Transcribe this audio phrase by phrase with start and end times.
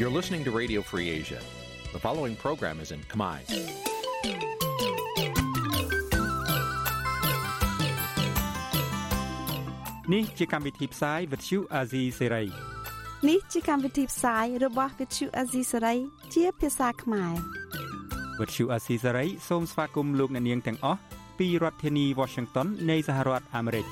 [0.00, 1.40] You're listening to Radio Free Asia.
[1.92, 3.38] The following program is in Khmer.
[10.14, 12.46] នេះជាកម្មវិធីផ្សាយ Vuthu Azizi Serai
[13.28, 15.98] នេះជាកម្មវិធីផ្សាយរបស់ Vuthu Azizi Serai
[16.34, 17.34] ជាភាសាខ្មែរ
[18.38, 21.00] Vuthu Azizi Serai សូមស្វាគមន៍លោកអ្នកនាងទាំងអស់
[21.38, 23.86] ពីរដ្ឋធានី Washington នៃសហរដ្ឋអាមេរិក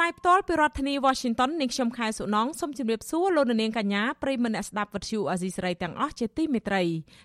[0.00, 6.82] សាយផ្ទាល់ពីរដ្ឋធានី Washington នាងខ្ញុំខែសុណងសូមជម្រាបសួរលោកនាងកញ្ញាប្រិយមិត្តអ្នកស្ដាប់វិទ្យុអាស៊ីសេរីទាំងអស់ជាទីមេត្រី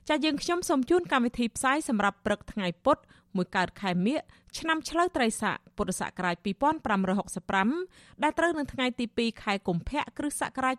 [0.09, 2.97] ចា៎យើងខ្ញុំសូមជូនកម្មវិធីផ្សាយសម្រាប់ព្រឹកថ្ងៃពុធ
[3.35, 4.19] មួយកើតខែមិញ
[4.57, 6.35] ឆ្នាំឆ្លូវត្រីស័កពុទ្ធសករាជ
[7.45, 10.75] 2565ដែលត្រូវនឹងថ្ងៃទី2ខែកុម្ភៈគ្រិស្តសករាជ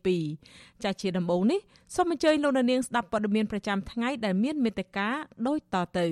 [0.00, 1.60] 2022ចា៎ជាដំបូងនេះ
[1.94, 5.08] សូមអញ្ជើញលោកនាងស្ដាប់ព័ត៌មានប្រចាំថ្ងៃដែលមានមេត្តា
[5.46, 6.06] ដូចតទៅ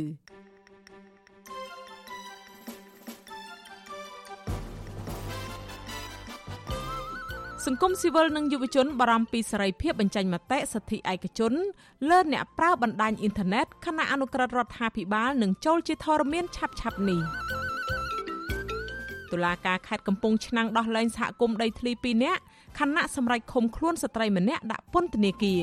[7.66, 11.52] សង្គមស៊ីវិលនិងយុវជនបារម្ភពីសេរីភាពបញ្ចេញមតិសិទ្ធិឯកជន
[12.10, 17.20] លើអ្នកប្រើបណ្ដាញអ៊ីនធឺណិតខណៈអនុក្រឹត្យរដ្ឋាភិបាលនឹងចូលជាធរមានឆាប់ឆាប់នេះ
[19.32, 22.40] តុលាការខេត្តកំពង់ឆ្នាំងដោះលែងសហគមន៍ដីធ្លី2នាក់
[22.78, 25.62] ខណៈសម្រេចឃុំខ្លួនស្ត្រីម្នាក់ដាក់ពន្ធនាគារ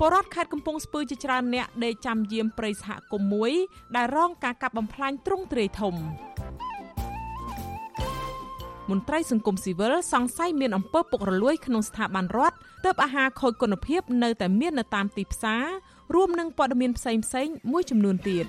[0.00, 3.52] បរដ្ឋខេត្តកំពង់ស្ពឺជាច្រើនអ្នកដេកចាំយាមព្រៃសហគមន៍មួយ
[3.96, 5.94] ដែលរងការកាប់បំផ្លាញទ្រង់ទ្រាយធំ
[8.90, 15.64] មន្ត្រីសង្គមស៊ីវិលសង្ស័យមានអំពើពុករលួយក្នុងស្ថាប័នរដ្ឋទើបអាហារខូចគុណភាពនៅតែមាននៅតាមទីផ្សារ
[16.14, 18.46] រួមនឹងព័ត៌មានផ្សេងផ្សេងមួយចំនួនទៀត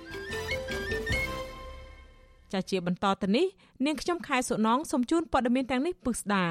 [2.51, 3.47] ចាជាបន្តទៅនេះ
[3.85, 6.45] នាងខ្ញុំខែសុណងសូមជូនព័ត៌មានទាំងនេះពិស្ដា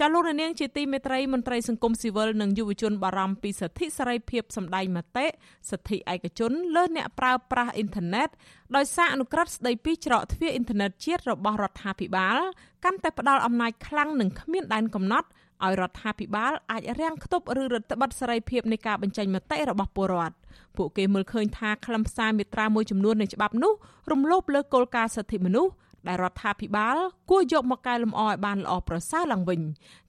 [0.00, 5.26] ចាលោកនាងជាទីមេត្រីមន្ត្រីសង្គមស៊ីវិលនិងយុវជនបារម្ភពីសិទ្ធិសេរីភាពសម្ដែងមតិ
[5.70, 8.28] សិទ្ធិឯកជនលើអ្នកប្រើប្រាស់អ៊ីនធឺណិត
[8.76, 12.38] ដោយសារអនុក្រឹត្យស្ដីពីច្រកទ្វារអ៊ីនធឺណិតជាតិរបស់រដ្ឋាភិបាល
[12.84, 15.28] កាន់តែផ្ដល់អំណាចខ្លាំងនិងគ្មានដែនកំណត់
[15.64, 20.36] ឲ្យរដ្ឋាភិបាលអាចរាំងខ្ទប់ឬរដ្ឋបတ်សេរីភាពនៃការបញ្ចេញមតិរបស់ពលរដ្ឋ
[20.76, 23.72] ពួកគេមើលឃើញថាខ្លឹមសារមាត្រាមួយចំនួននៃច្បាប់នោះ
[24.10, 25.72] រំលោភលើគោលការណ៍សិទ្ធិមនុស្ស
[26.08, 26.96] ដែលរដ្ឋាភិបាល
[27.30, 29.60] គួរយកមកកែលម្អឲ្យបានល្អប្រសើរឡើងវិញ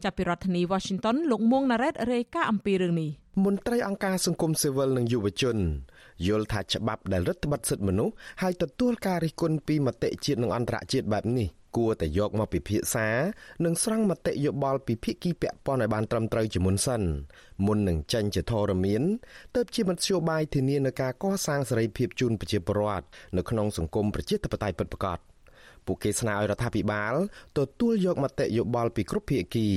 [0.04, 3.12] ចាប់ពីរដ្ឋធានី Washington លោកមួងណារ៉េតរាយការណ៍អំពីរឿងនេះ
[3.44, 5.58] មន្ត្រីអង្គការសង្គមស៊ីវិលនិងយុវជន
[6.28, 11.48] យល់ថាច្បាប់ដែលរដ្ឋបတ်សិទ្ធិមនុស្សហើយទទួលការរិះគន់ពីមតិជាតិនិងអន្តរជាតិបែបនេះ
[11.78, 13.08] គួរតែយកមកពិភាក្សា
[13.66, 17.02] និងស្រង់មតិយោបល់ពីភាគីពាក់ព័ន្ធឲ្យបានត្រឹមត្រូវជាមុនសិន
[17.66, 19.04] មុននឹងចេញជាធរមាន
[19.56, 23.06] ទៅជាមធ្យោបាយធានានឹងការកសាងសេរីភាពជូនប្រជាពលរដ្ឋ
[23.38, 25.20] នៅក្នុងសង្គមប្រជាធិបតេយ្យពិតប្រាកដ។
[25.88, 27.14] ពួកគេស្នើឲ្យរដ្ឋាភិបាល
[27.58, 29.68] ទទួលយកមតិយោបល់ពីគ្រប់ភាគី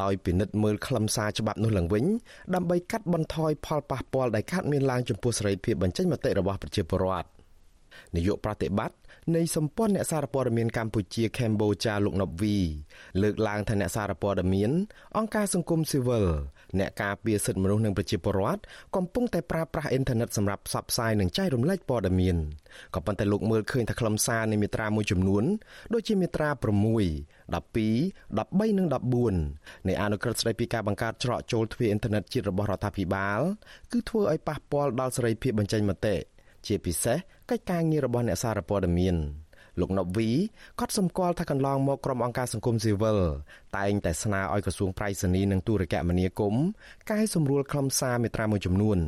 [0.00, 2.04] ដោយពិនិត្យមើលខ្លឹមសារច្បាប់នោះឡើងវិញ
[2.54, 7.28] ដើម្បីកាត់បន្ថយផលប៉ះពាល់ដែលកើតមានឡើងចំពោះសេរីភាពបញ្ចេញមតិរបស់ប្រជាពលរដ្ឋ
[8.16, 8.96] នាយកប្រតិបត្តិ
[9.36, 12.56] នៃសម្ព័ន្ធអ្នកសារព័ត៌មានកម្ពុជាកម្ពុជាលោកណប់វី
[13.22, 14.70] លើកឡើងថាអ្នកសារព័ត៌មាន
[15.16, 16.26] អង្គការសង្គមស៊ីវិល
[16.78, 18.60] អ្នកការពារសិទ្ធិមនុស្សនិងប្រជាពលរដ្ឋ
[18.96, 22.36] កំពុងតែប្រើប្រាស់អ៊ីនធឺណិតសម្រាប់ផ្សព្វផ្សាយនិងចែករំលែកព័ត៌មាន
[22.94, 25.44] ក៏ប៉ុន្តែលោកមើលឃើញថាខ្លឹមសារនៃមាត្រាមួយចំនួន
[25.92, 26.70] ដូចជាមាត្រា6 12 13
[28.78, 28.86] និង
[29.32, 33.40] 14នៃអនុក្រឹត្យស្តីពីការបង្កើតច្រកចូលទ្វារអ៊ីនធឺណិតជាតិរបស់រដ្ឋាភិបាល
[33.92, 36.16] គឺធ្វើឲ្យប៉ះពាល់ដល់សេរីភាពបញ្ចេញមតិ
[36.66, 37.16] ជាពិសេស
[37.50, 39.16] កិច្ចការងាររបស់អ្នកសារព័ត៌មាន
[39.80, 40.30] លោកណប់វី
[40.80, 43.18] ក៏សម្គាល់ថាកន្លងមកក្រុមអង្គការសង្គមស៊ីវិល
[43.78, 46.64] តែងតែស្នើឲ្យក្រសួងប្រៃសណីនិងទូរគមនាគមន៍
[47.10, 48.98] កែសម្រួលខ្លឹមសារមេត្រាមួយចំនួន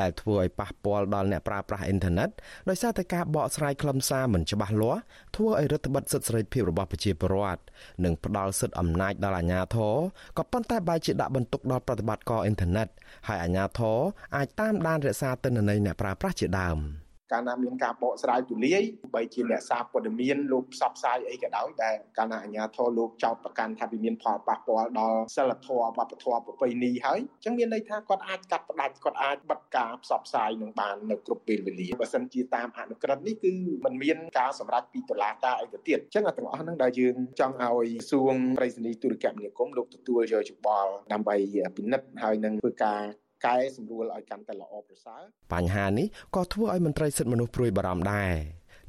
[0.00, 2.30] ដែលធ្វើឲ្យប៉ះពាល់ដល់អ្នកប្រើប្រាស់អ៊ីនធឺណិត
[2.68, 5.00] ដោយសារតែការបកស្រាយខ្លឹមសារមិនច្បាស់លាស់
[5.36, 7.62] ធ្វើឲ្យរដ្ឋបတ်សិទ្ធិសេរីភាពរបស់ប្រជាពលរដ្ឋ
[8.04, 9.96] និងផ្ដាល់សិទ្ធិអំណាចដល់អាជ្ញាធរ
[10.38, 12.88] ក៏ប៉ុន្តែបែរជាដាក់បន្ទុកដល់ប្រតិបត្តិការអ៊ីនធឺណិត
[13.28, 13.98] ហើយអាជ្ញាធរ
[14.36, 16.78] អាចតាមដានរក្សាទិន្នន័យអ្នកប្រើប្រាស់ជាដើម។
[17.32, 18.82] កាលណាមានការបកស្រាយទូលាយ
[19.14, 33.54] បីជាអ្នកសារព័ត៌មានលោកផ្សព្វផ្សាយអីក៏ដោយដែលកាលណាអាជ្ញាធរលោកចោទប្រកាន់ថាវាមានផលប៉ះពាល់ដល់សិលធម៌វប្បធម៌ប្រពៃណីហើយអញ្ចឹងមានន័យថាគាត់អាចកាត់ផ្ដាច់គាត់អាចបិទការផ្សព្វផ្សាយនឹងបាននៅគ្រប់ពេលវេលាបើសិនជាតាមអនុក្រឹត្យនេះគឺ
[33.84, 41.36] มันមានការសម្រេចពីតុលាការអីទៅទៀតអញ្ចឹងទាំងអស់ហ្នឹងដែលយើងចង់ឲ្យសួងប្រៃសណីទូរគមនាគមន៍លោកទទួលយកយោបល់ដើម្បី
[41.76, 43.02] ពិនិត្យហើយនឹងធ្វើការ
[43.46, 45.22] កែសម្រួលឲ្យកាន់តែល្អប្រសើរ
[45.52, 48.34] បញ្ហានេះក៏ធ្វើឲ្យមន្ត្រីសិទ្ធិមនុស្សព្រួយបារម្ភដែរ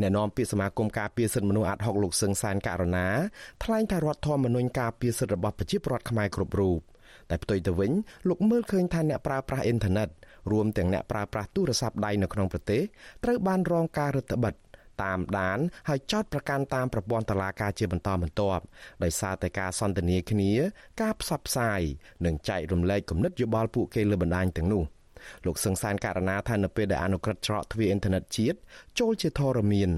[0.02, 3.08] អ្នកនាំពាក្យសមាគមការពារសិទ្ធិមនុស្សអាត់ហុកលោកសឹងសានករណា
[3.64, 6.80] ថ្លែងថារដ្ឋធម្មនុញ្ញការពារសិទ្ធិរបស់ប្រជាពលរដ្ឋខ្មែរគ្រប់រូប
[7.30, 7.92] តែផ្ទុយទៅវិញ
[8.28, 10.10] លោកមើលឃើញថាអ្នកប្រើប្រាស់អ៊ីនធឺណិត
[10.52, 12.82] រួមទាំងអ្នកប្រើប្រាស់ទូរស័ព្ទដៃនៅក្នុងប្រទេស
[13.24, 14.65] ត្រូវបានរងការរឹតបន្តឹង
[15.04, 15.60] តាមដាន
[15.90, 18.64] ហើយចោតប្រកាន់តាមប្រព័ន្ធតុលាការជាបន្តបន្ទាប់
[19.04, 20.52] ដោយសារតែការសន្ទនាគ្នា
[21.02, 21.82] ការផ្សព្វផ្សាយ
[22.26, 24.84] និងចែករំលែកគំនិតយោបល់ពួកគេលើបណ្ដាញទាំងនោះ
[25.46, 28.58] លោកសង្សានករណីថានៅពេលដែលអនុក្រឹត្យច្រកទ្វារអ៊ីនធឺណិតជាតិ
[29.00, 29.92] ចូលជាធរមាន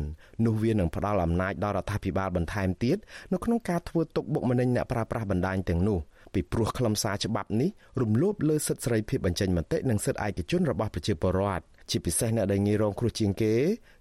[0.46, 2.98] នោះវានឹងផ្ដល់អំណាចដល់រដ្ឋាភិបាលបន្ថែមទៀត
[3.34, 6.00] នៅក្នុងការធ្វើទុកបុកម្នេញអ្នកប្រើប្រាស់បណ្ដាញទាំងនោះ
[6.34, 7.70] ពីព្រោះខ្លឹមសារច្បាប់នេះ
[8.02, 13.56] រំលោភលើសិទ្ធិសេរីភាពបញ្ចេញមតិនិងសិទ្ធិឯកជនរបស់ប្រជាពលរដ្ឋ ជាពិសេសអ្នកដែលងាយរងគ្រោះជាងគេ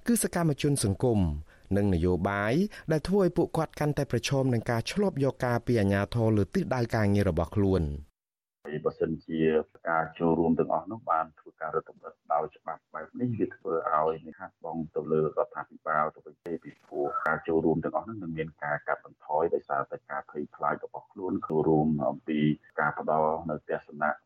[0.06, 1.20] គឺសកម្មជនសង្គម
[1.76, 2.54] និងនយោបាយ
[2.92, 7.82] ដែលធ្វើឲ្យពួកគាត់កាន់តែប្រឈមនឹងការឆ្លប់យកការពីអាជ្ញាធរលើទិសដៅការងាររបស់ខ្លួន
[8.64, 9.40] ហើយបើសិនជា
[9.90, 22.40] ការចូលរួមទាំងអស់នោះបានធ្វើការរដ្ឋបတ်ដោយច្បាប់បែបនេះវាធ្វើឲ្យនេះហាក់បងទៅលើរដ្ឋាភិបាលទៅវិញទេពីព្រោះការចូលរួមទាំងអស់នោះនឹងមានការកាត់បន្ថយដោយសារតែការភ័យខ្លាចរបស់ខ្លួនចូលរួមអំពី
[22.80, 24.25] ការផ្ដល់នៅទស្សនៈមតិយ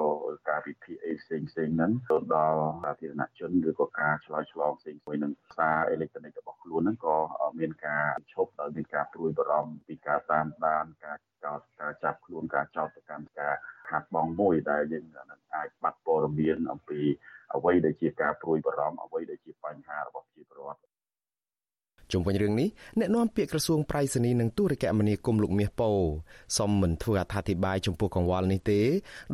[0.00, 0.10] ល់
[0.48, 7.16] ការវិភាគអីផ្សេងផ្សេងហ្នឹងទៅដល់សាធារណជនឬក៏ការឆ្លើយឆ្លងផ្សេងមួយនឹងសារអេឡិចត្រូនិករបស់ខ្លួនហ្នឹងក៏
[7.58, 13.54] មានការឈប់ដោយមានការព្រួយបារម្ភពីការតាមដានការចោតការចាប់ខ្លួនការចោតប្រកាន់ការ
[13.88, 15.04] ខាត់បងមួយដែលយើង
[15.54, 17.00] អាចបាត់ព័ត៌មានអំពី
[17.54, 20.25] អ្វីដែលជាការព្រួយបារម្ភអ្វីដែលជាបញ្ហារបស់ប្រជាពលរដ្ឋ
[22.12, 22.68] ជុំវិញរឿងនេះ
[22.98, 25.90] អ្នកនាំពាក្យក្រសួងប្រៃសណីនិងទូរគមនាគមន៍លោកមាសពោ
[26.58, 28.80] សុំមិនធ្វើអត្ថាធិប្បាយចំពោះកង្វល់នេះទេ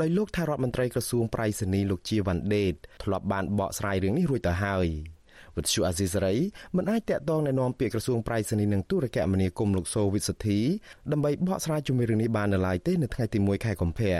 [0.00, 2.74] ដោយលោកថារដ្ឋមន្ត្រីក្រសួងប្រៃសណីលោកជាវ៉ាន់ដេត
[3.04, 4.88] ធ្លាប់បានបកស្រាយរឿងនេះរួចទៅហើយ
[5.56, 6.36] វិទ្យុអាស៊ីសេរី
[6.76, 10.60] មិនអាចតាក់ទងណែនាំពាក្យក្រសួងប្រៃសណីនិងទូរគមនាគមន៍លោកសូវិសុធី
[11.12, 14.14] ដើម្បីបកស្រាយជំរឿងនេះបាននៅឡើយទេនៅថ្ងៃទី1ខែកុម្ភៈ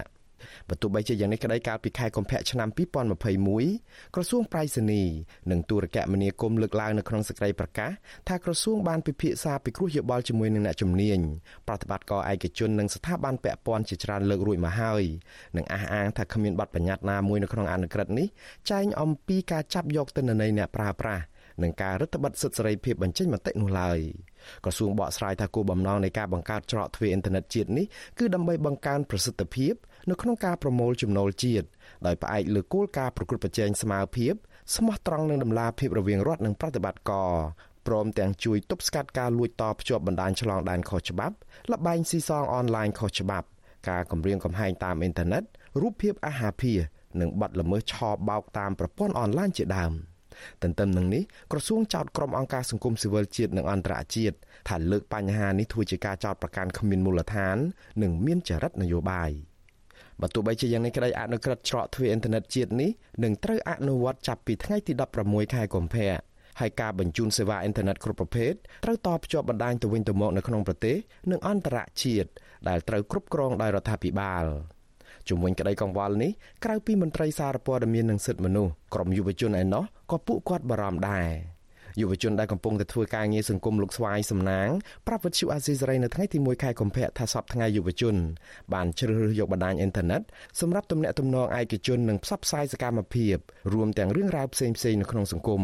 [0.69, 2.69] បើទោះបីជាយ៉ាងនេះក្តីកាលពីខែកុម្ភៈឆ្នាំ
[3.43, 5.03] 2021ក្រសួងប្រៃសណី
[5.51, 7.91] និងទូរគមនាគមន៍លើកឡើងនៅក្នុងសេចក្តីប្រកាស
[8.29, 11.19] ថាក្រសួងបានពិភាក្សាពិគ្រោះយោបល់ជាមួយនឹងអ្នកជំនាញ
[11.69, 15.03] ប្រតិបត្តិការឯកជននិងស្ថាប័នពាក់ព័ន្ធជាច្រើនលើករួចមកហើយ
[15.57, 18.27] និងអះអាងថាគ្មានបទបញ្ញត្តិណាមួយនៅក្នុងអនុក្រឹត្យនេះ
[18.71, 21.23] ចែងអំពីការចាប់យកទិន្នន័យអ្នកប្រើប្រាស់
[21.63, 23.99] និងការរដ្ឋបတ်សិទ្ធិសេរីភាពបញ្ចេញមតិនោះឡើយ
[24.65, 27.87] ក្រសួងបកស្រាយថាគោលបំណងនៃការបង្កើតច្រកទ្វារអ៊ីនធឺណិតជាតិនេះ
[28.19, 29.75] គឺដើម្បីបង្កើនប្រសិទ្ធភាព
[30.11, 31.67] នៅក្នុងការប្រមូលចំណូលជាតិ
[32.07, 34.35] ដោយផ្អែកលើគោលការណ៍ប្រកួតប្រជែងស្មើភាព
[34.77, 37.35] ស្មោះត្រង់និងដំណាភាពរវាងរដ្ឋនិងប្រតិបត្តិការ
[37.87, 41.35] ព្រមទាំងជួយទប់ស្កាត់ការលួចតភ្ជាប់បណ្ដាញឆ្លងដែនខុសច្បាប់
[41.73, 43.47] លបែងស៊ីសងអនឡាញខុសច្បាប់
[43.89, 45.43] ការគំរាមកំហែងតាមអ៊ីនធឺណិត
[45.81, 46.75] រូបភាពអាហារភា
[47.21, 47.95] និងបទល្មើសឆ
[48.29, 49.93] បោកតាមប្រព័ន្ធអនឡាញជាដើម
[50.63, 51.23] ទន្ទឹមនឹងនេះ
[51.53, 54.37] ក្រសួងចោទក្រុមអង្គការសង្គមស៊ីវិលជាតិនិងអន្តរជាតិ
[54.69, 57.57] ថាលើកបញ្ហានេះធ្វើជាការចោទប្រកាន់គ្មានមូលដ្ឋាន
[58.03, 59.33] និងមានចរិតនយោបាយ។
[60.21, 62.91] បើទោះបីជាយ៉ាងនេះក្តីអនុក្រឹត្យច្រកទ្វារអ៊ីនធឺណិតជាតិនេះ
[63.25, 64.93] នឹងត្រូវអនុវត្តចាប់ពីថ្ងៃទី
[65.23, 66.13] 16ខែកុម្ភៈ
[66.61, 68.53] ហើយការបញ្ជូនសេវាអ៊ីនធឺណិតគ្រប់ប្រភេទ
[68.85, 70.97] ត្រូវតភ្ជាប់បណ្ដាញទៅវិញទៅមកនៅក្នុងប្រទេស
[71.31, 72.31] និងអន្តរជាតិ
[72.69, 74.45] ដែលត្រូវគ្រប់គ្រងដោយរដ្ឋាភិបាល
[75.29, 76.31] ជំវិញក្តីកង្វល់នេះ
[76.65, 81.29] ក្រៅពីមន្ត្រីសារព័ត៌មាននិងសិទ្ធិមនុស្សក្រមយុវជនឯណោះក៏ពួកគាត់បារម្ភដែរ
[82.01, 84.69] យុវជនដែលកំពុងតែធ្វើការងារសង្គមលោកស្វាយសំណាង
[85.07, 88.17] ប្រាប់វិទ្យុអាស៊ីសេរីនៅថ្ងៃទី1ខែកុម្ភៈថាសប្តាហ៍យុវជន
[88.75, 90.23] បានជ្រើសរើសយកបណ្ដាញអ៊ីនធឺណិត
[90.61, 93.37] សម្រាប់ទំនាក់ទំនងឯកជននិងផ្សព្វផ្សាយសកម្មភាព
[93.73, 95.63] រួមទាំងរឿងរ៉ាវផ្សេងៗនៅក្នុងសង្គម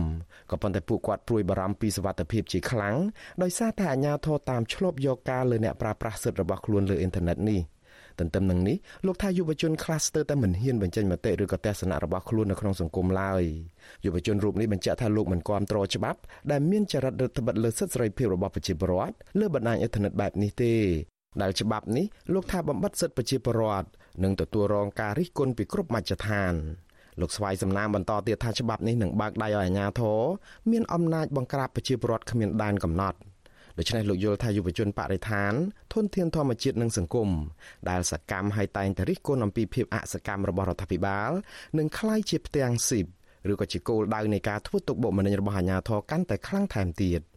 [0.51, 2.97] ក៏ប៉ុន្តែពួកគាត់ព្រួយបារម្ភពីសុវត្ថិភាពជាខ្លាំង
[3.43, 7.61] ដោយសារតែអាជ្ញាធរតាមឆ្លប់យកការលើអ្នកប្រើប្រាស់សិទ្ធិរបស់ខ្លួនលើអ៊ីនធឺណិតនេះ។
[8.21, 8.77] ទន្ទឹមនឹងនេះ
[9.07, 13.43] លោកថាយុវជនខ្លះស្ទើរតែមិនហ៊ានបញ្ចេញមតិឬក៏ទស្សនៈរបស់ខ្លួននៅក្នុងសង្គមឡើយ
[14.05, 16.21] យុវជនរូបនេះបញ្ជាក់ថាលោកមិនគាំទ្រច្បាប់
[16.51, 20.75] ដែលមានចរិតរដ្ឋបិទលើសិទ្ធិសេរីភាពរបស់ប្រជាពលរដ្ឋលើបណ្ដាញអ៊ីនធឺណិតបែបនេះទេ
[21.43, 23.89] ដែលច្បាប់នេះលោកថាបំបត្តិសិទ្ធិប្រជាពលរដ្ឋ
[24.23, 26.55] និងទទួលរងការរិះគន់ពីគ្រប់មជ្ឈដ្ឋាន
[27.21, 30.21] លោកស្វាយសំណាងបន្តទៀតថាច្បាប់នេះនឹងបើកដៃឲ្យអាជ្ញាធរ
[30.71, 33.19] មានអំណាចបង្ក្រាបប្រជាពលរដ្ឋគ្មានដែនកំណត់
[33.78, 35.54] ដូច្នេះលោកយល់ថាយុវជនបរិស្ថាន
[35.94, 37.30] ធនធានធម្មជាតិនិងសង្គម
[37.90, 41.32] ដែលសកម្មឲ្យតែងតែរិះគន់អំពីភាពអសកម្មរបស់រដ្ឋាភិបាល
[41.78, 43.06] និងคล้ายជាផ្ទាំងស៊ីប
[43.52, 47.22] ឬក៏ជាគោលដៅនៃការធ្វើទុកបុកម្នេញរបស់អាជ្ញាធរកាន់តែខ្លាំងថែមទៀត។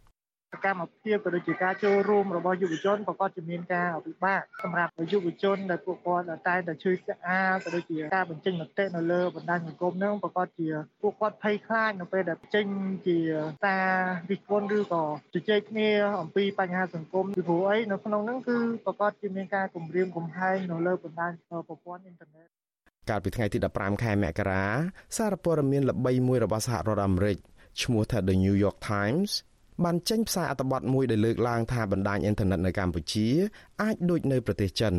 [0.64, 10.68] កម្មភាពក៏ដូចជាការចូលរួមរបស់យុវជនប្រកបជាមានការពិបាកសម្រាប់យុវជនដែលពួកគាត់តែតែជួយស្អាតក៏ដូចជាការបញ្ចេញមតិនៅលើបណ្ដាញសង្គមនឹងប្រកបជា
[11.02, 12.66] ពួកគាត់ភ័យខ្លាចនៅពេលដែលចេញ
[13.06, 13.18] ជា
[13.64, 13.86] សារ
[14.30, 15.04] រិះគន់ឬក៏
[15.34, 15.88] ជជែកគ្នា
[16.22, 22.48] អំពីបញ្ហាសង្គមពីព្រោះអីនៅក្នុងហ្នឹងគឺប្រកបជាមានការគំរាមកំហែងនៅលើបណ្ដាញប្រព័ន្ធអ៊ីនធឺណិត
[23.10, 24.64] កាលពីថ្ងៃទី15ខែមករា
[25.16, 27.36] សារព័ត៌មានល្បីមួយរបស់សហរដ្ឋអាមេរិក
[27.82, 29.30] ឈ្មោះថា The New York Times
[29.84, 33.28] បានចេញផ្សាយអត្ថបទមួយដែលលើកឡើងថាបណ្ដាញអ៊ីនធឺណិតនៅកម្ពុជា
[33.82, 34.94] អាចដូចនៅប្រទេសចិន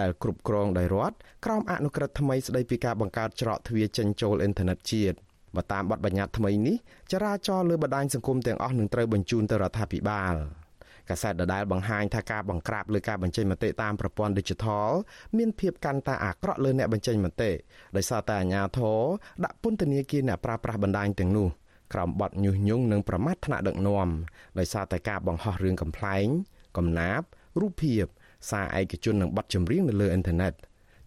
[0.00, 5.16] ដែលគ្រប់គ្រងដោយរដ្ឋក្រោមអនុក្រឹត្យថ្មីស្ដីពីការបង្កើតច្រកទ្វារចេញចូលអ៊ីនធឺណិតជាតិ
[5.56, 6.76] បើតាមបទបញ្ញត្តិថ្មីនេះ
[7.12, 10.36] ចរាចរណ៍លើបណ្ដាញសង្គមទាំងអស់នឹងត្រូវបញ្ជូនទៅរដ្ឋាភិបាល
[11.10, 14.90] កាសែតដដែលបង្ហាញថាការបង្ក្រាបលើការបញ្ចេញមតិតាមប្រព័ន្ធ Digital
[15.38, 17.50] មានភាពកាន់តែអាក្រក់លើអ្នកបញ្ចេញមតិ
[17.96, 18.98] ដោយសារតែអាជ្ញាធរ
[19.44, 21.48] ដាក់ពន្ធនាគារអ្នកប្រើប្រាស់បណ្ដាញទាំងនោះ
[21.92, 24.08] ក្រោមបទញុះញង់និងប្រមាថថ្នាក់ដឹកនាំ
[24.58, 26.26] ដោយសារតែការបង្ហោះរឿងកំ pl ែង
[26.76, 27.22] កំណាប
[27.60, 28.04] រូបភាព
[28.50, 30.54] សារឯកជននិងបទចម្រៀងនៅលើអ៊ីនធឺណិត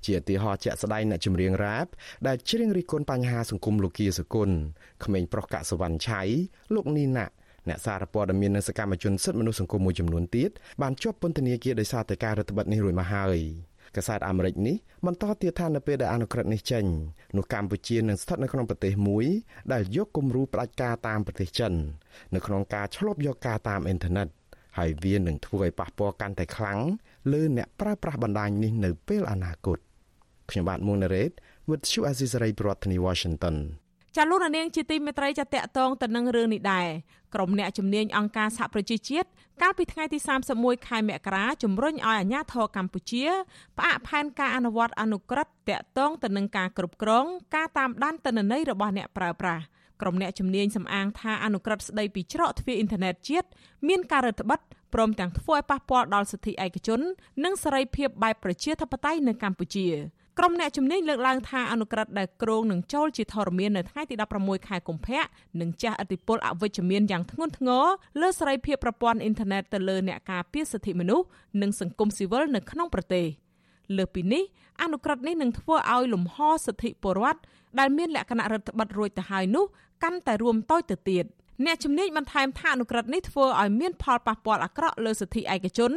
[0.05, 1.85] ជាឧទាហរណ៍ជាក់ស្ដែងអ្នកចម្រៀងរ៉ាប
[2.27, 4.49] ដែលច្រៀងរិះគន់បញ្ហាសង្គមលោកគៀសគុណ
[5.03, 6.21] ក្មេងប្រុសកសវណ្ណឆៃ
[6.73, 7.25] លោកនីណា
[7.69, 10.49] អ្នកសារព័ត៌មាននិងសកម្មជនសិទ្ធិមនុស្សសង្គមមួយចំនួនទៀត
[10.81, 13.39] បានជាប់ពន្ធនាគារដោយសារតែការរដ្ឋបិទនេះរួចមកហើយ
[13.95, 16.85] កាសែតអាមេរិកនេះបន្តទៀតថានៅពេលដែលអនុក្រឹត្យនេះចេញ
[17.37, 19.25] នោះកម្ពុជានឹងស្ថិតនៅក្នុងប្រទេសមួយ
[19.73, 21.73] ដែលយកគំរូផ្ដាច់ការតាមប្រទេសចិន
[22.35, 24.27] នៅក្នុងការឆ្លប់យកការតាមអ៊ីនធឺណិត
[24.77, 26.79] ហើយវានឹងធ្វើឲ្យប៉ះពាល់កាន់តែខ្លាំង
[27.33, 29.77] លើអ្នកប្រើប្រាស់បណ្ដាញនេះនៅពេលអនាគត
[30.49, 31.31] ខ្ញុំបាទមុនរ៉េត
[31.69, 33.55] with Shu Azisari ប្រធានាធិបតី Washington
[34.17, 36.87] ចាលោកនាងជាទីមេត្រីចាតកតងទៅនឹងរឿងនេះដែរ
[37.33, 39.27] ក្រុមអ្នកជំនាញអង្គការសហប្រជាជាតិ
[39.61, 40.17] កាលពីថ្ងៃទី
[40.53, 43.25] 31ខែមករាជំរុញឲ្យអាជ្ញាធរកម្ពុជា
[43.77, 49.63] ផ្អាកផែនការអនុវត្តអនុក្រឹត្យតកតងទៅនឹងការគ្រប់គ្រងការតាមដានទិន្នន័យរបស់អ្នកប្រើប្រាស់
[50.01, 53.47] ក្រុមអ្នកជំនាញសំអាងថាអនុក្រឹត្យស្ដីពីច្រកទ្វារអ៊ីនធឺណិតជាតិ
[53.87, 56.99] មានការរឹតបន្តឹងព្រមទាំងធ្វើឲ្យប៉ះពាល់ដល់សិទ្ធិឯកជន
[57.43, 59.87] និងសេរីភាពបែបប្រជាធិបតេយ្យនៅកម្ពុជា
[60.39, 65.21] ក្រុមអ្នកជំនាញលើកឡើងថាអនុក្រឹត្យដែលគ្រងនឹងចូលជាធរមាននៅថ្ងៃទី16ខែកុម្ភៈ
[65.61, 67.85] នឹងជះឥទ្ធិពលអវិជ្ជមានយ៉ាងធ្ងន់ធ្ងរ
[68.21, 71.25] លើសេរីភាពប្រព័ន្ធអ៊ីនធឺណិតទៅលើអ្នកការពារសិទ្ធិមនុស្ស
[71.61, 73.25] និងសង្គមស៊ីវិលនៅក្នុងប្រទេស
[73.97, 74.43] លើពីនេះ
[74.81, 77.39] អនុក្រឹត្យនេះនឹងធ្វើឲ្យលំហសិទ្ធិពលរដ្ឋ
[77.79, 79.65] ដែលមានលក្ខណៈរដ្ឋបិទរួចទៅហើយនោះ
[80.03, 81.25] កាន់តែរួមតូចទៅទៀត។
[81.65, 85.91] អ្នកជំនាញបន្ថែមថាអនុក្រឹត្យនេះធ្វើឲ្យមានផលប៉ះពាល់អាក្រក់លើសិទ្ធិឯកជន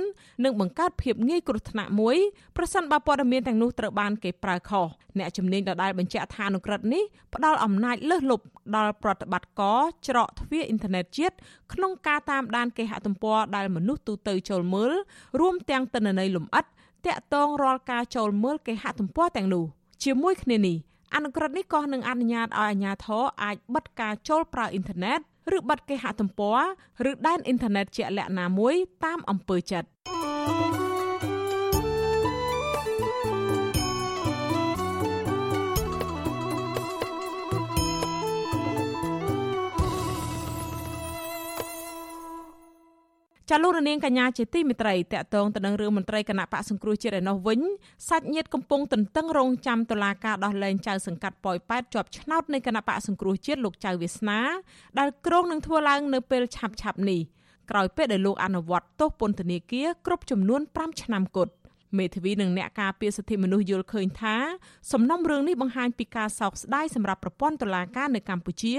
[0.45, 2.17] និងបង្កើតភាពងាយគ្រោះថ្នាក់មួយ
[2.57, 4.87] ប្រសិនបើព័ត៌មានទាំងនោះត្រូវបានគេប្រើខុស
[5.19, 7.03] អ្នកជំនាញដដែលបញ្ជាក់ថាអនុក្រឹត្យនេះ
[7.35, 8.45] ផ្ដល់អំណាចលើសលប់
[8.77, 11.37] ដល់ប្រតិបត្តិការច្រកទ្វារអ៊ីនធឺណិតជាតិ
[11.73, 14.93] ក្នុងការតាមដានគេហទំព័រដែលមនុស្សទូទៅចូលមើល
[15.41, 16.65] រួមទាំងទិន្នន័យលម្អិត
[17.07, 19.65] តាក់ទងរាល់ការចូលមើលគេហទំព័រទាំងនោះ
[20.05, 20.77] ជាមួយគ្នានេះ
[21.15, 25.21] អនុក្រឹត្យនេះក៏នឹងអនុញ្ញាតឲ្យអាជ្ញាធរអាចបិទការចូលប្រើអ៊ីនធឺណិត
[25.57, 26.59] ឬបិទគេហទំព័រ
[27.11, 28.75] ឬដែនអ៊ីនធឺណិតជាក់លាក់ណាមួយ
[29.05, 30.86] តាមអំពើចិត្ត
[43.51, 47.61] ចាលោករនាងកញ្ញាជាទីមេត្រីតកតងទៅនឹងរឿងមន្ត្រីគណៈបកសង្គ្រោះជាតិឯនោះវិញ
[48.09, 54.41] សាច់ញាតិកំពុងទន្ទឹងរង់ចាំតុលាការដោះលែងចៅសង្កាត់ប៉ោយប៉ែតជាប់ឆ្នោតនៃគណៈបកសង្គ្រោះជាតិលោកចៅវាសនា
[54.99, 57.21] ដែលក្រុងនឹងធ្វើឡើងនៅពេលឆាប់ៗនេះ
[57.71, 61.53] ក្រោយពេលដែលលោកអនុវត្តទោសពន្ធនាគារគ្រប់ចំនួន5ឆ្នាំគត់
[61.99, 64.37] មេធាវីនិងអ្នកការពារសិទ្ធិមនុស្សយល់ឃើញថា
[64.93, 68.77] សំណុំរឿងនេះបង្ហាញពីការសោកស្ដាយសម្រាប់ប្រព័ន្ធតុលាការនៅកម្ពុជា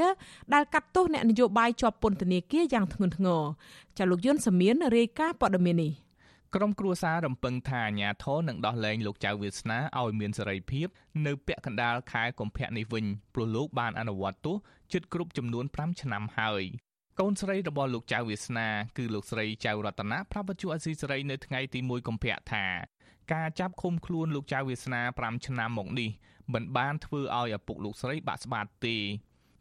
[0.53, 3.43] ដែលកាត់ទោសអ្នកនយោបាយជាប់ពន្ធនាគារយ៉ាងធ្ងន់ធ្ងរ
[3.97, 5.93] ចាលោកយុនសមៀនរាយការណ៍ព័ត៌មាននេះ
[6.55, 10.87] ក្រុមគ្រួសាររំពឹងថាអាញាធរនឹងដោះលែងលោកចៅវាសនាឲ្យមានសេរីភាព
[11.25, 14.57] នៅពាក់កណ្ដាលខែកុម្ភៈនេះវិញព្រោះលោកបានអនុវត្តទោស
[14.93, 16.63] ជិតគ្រប់ចំនួន5ឆ្នាំហើយ
[17.19, 22.65] កូនស្រីរបស់លោកចៅវាសនាគឺលោកស្រីចៅរតនាប្រាប់វិទ្យុអស៊ីសេរីនៅថ្ងៃទី1កុម្ភៈថា
[23.33, 26.09] ការចាប់ឃុំខ្លួនលោកចៅវាសនា5ឆ្នាំមកនេះ
[26.53, 28.97] មិនបានធ្វើឲ្យឪពុកលោកស្រីបាក់ស្បាតទេ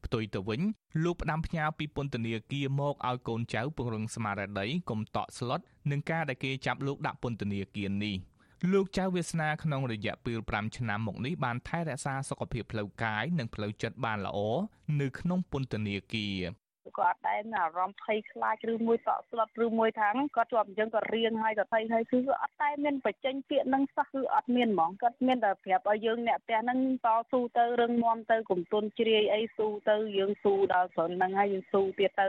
[0.05, 0.61] ផ្ទុយទៅវិញ
[1.05, 8.17] លោកផ្ដាំផ្ញើពីពន្ធនាគារមកឲ្យកូនចៅពង្រឹងស្មារតីកុំតក់ស្លុតនឹងការដែលគេចាប់លោកដាក់ពន្ធនាគារនេះ
[8.73, 14.39] លោកចៅវាសនាក្នុងរយៈពេល5ឆ្នាំមកនេះបានថែរក្សាសុខភាពផ្លូវកាយនិងផ្លូវចិត្តបានល្អ
[15.01, 16.39] នៅក្នុងពន្ធនាគារ
[16.99, 32.29] គាត់អត់ដែលមានអារម្មណ៍ភ័យខ្លាចឬមួយតក់ស្លុតឬមួយថាគាត់ជាប់អញ្ចឹងគាត់រៀងហើយគាត់ភ័យហើយគឺអត់តែមានបញ្ចេញពាក្យនឹងសោះគឺអត់មានហ្មងគាត់មានតែប្រាប់ឲ្យយើងអ្នកផ្ទះហ្នឹងតស៊ូទៅរឹងមាំទៅកុំទន់ជ្រាយអីស៊ូទៅយើងស៊ូដល់ព្រឹងហ្នឹងហើយយើងស៊ូទៀតទៅ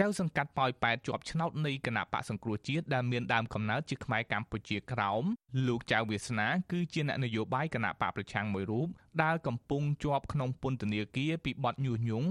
[0.00, 5.24] ចៅសង្កាត់ប៉ោយប៉ែតជាប់ឆ្នោតនៃគណៈបកសង្គ្រោះជាតិដែលមានដើមកំណើតជាខ្មែរកម្ពុជាក្រោម
[5.66, 8.88] លោកចៅវាសនាគឺជាអ្នកនយោបាយគណៈបកប្រឆាំងមួយរូប
[9.22, 12.28] ដែលកំពុងជាប់ក្នុងពន្ធនាគារពីបទញុះញង់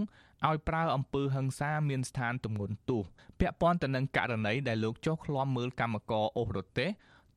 [0.48, 3.04] ឲ្យប្រើអំពើហិង្សាមានស្ថានទម្ងន់ទោស
[3.40, 6.90] ពាក់ព័ន្ធទៅនឹងករណីដែលលោកចុះឃ្លាំមើលកម្មករអូសរទេស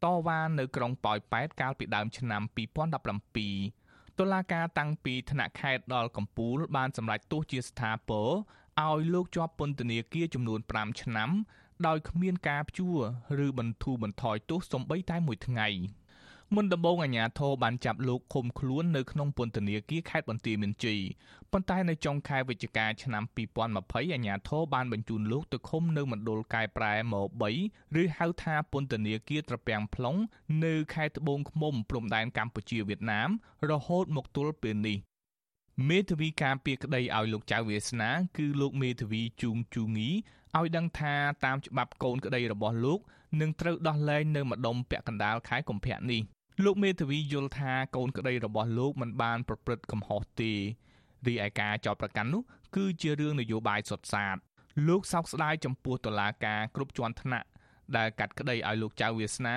[0.04, 8.30] តវ៉ានៅក្រុងប៉ោយប៉ែតកាលពីដើមឆ្នាំ2017តុលាការតាំងពីថ្នាក់ខេត្តដល់កំពូលបានសម្រេចទោសជាស្ថាពរ
[8.82, 11.30] ឲ្យលោកជាប់ពន្ធនាគារចំនួន5ឆ្នាំ
[11.86, 12.98] ដោយគ្មានការព្យួរ
[13.46, 15.68] ឬបន្ធូរបន្ថយទោសសំបីតែមួយថ្ងៃ។
[16.54, 21.00] មុនដំបូងអាជ្ញាធរបានចាប់លោកឃុំខ្លួននៅក្នុងពន្ធនាគារខេត្តបន្ទាយមានជ័យ
[21.52, 23.22] ប៉ុន្តែនៅចុងខែវិច្ឆិកាឆ្នាំ
[23.64, 27.22] 2020អាជ្ញាធរបានបញ្ជូនលោកទៅឃុំនៅមណ្ឌលកែប្រែម៉
[27.60, 30.18] 3ឬហៅថាពន្ធនាគារត្រពាំង plong
[30.64, 33.28] នៅខេត្តត្បូងឃ្មុំព្រំដែនកម្ពុជាវៀតណាម
[33.70, 34.98] រហូតមកទល់ពេលនេះ
[35.88, 40.10] មេធាវីការពារក្តីឲ្យលោកចៅវាសនា គឺលោកមេធាវីជូងជូងី
[40.56, 41.14] ឲ្យដឹងថា
[41.44, 43.00] តាមច្បាប់កូនក្តីរបស់លោក
[43.40, 46.20] នឹងត្រូវដោះលែងនៅម្ដុំពាក់កណ្ដាលខែកុម្ភៈនេះ
[46.64, 50.52] លោកមេធាវីយល់ថាកូនក្តីរបស់លោកមិនបានប្រព្រឹត្តកំហុសទេ
[51.26, 52.42] រីឯការចោទប្រកាន់នោះ
[52.76, 54.36] គឺជារឿងនយោបាយសុទ្ធសាធ
[54.88, 57.48] លោកសោកស្ដាយចំពោះតុលាការគ្រប់ជាន់ថ្នាក់
[57.96, 59.56] ដែលកាត់ក្តីឲ្យលោកចៅវាសនា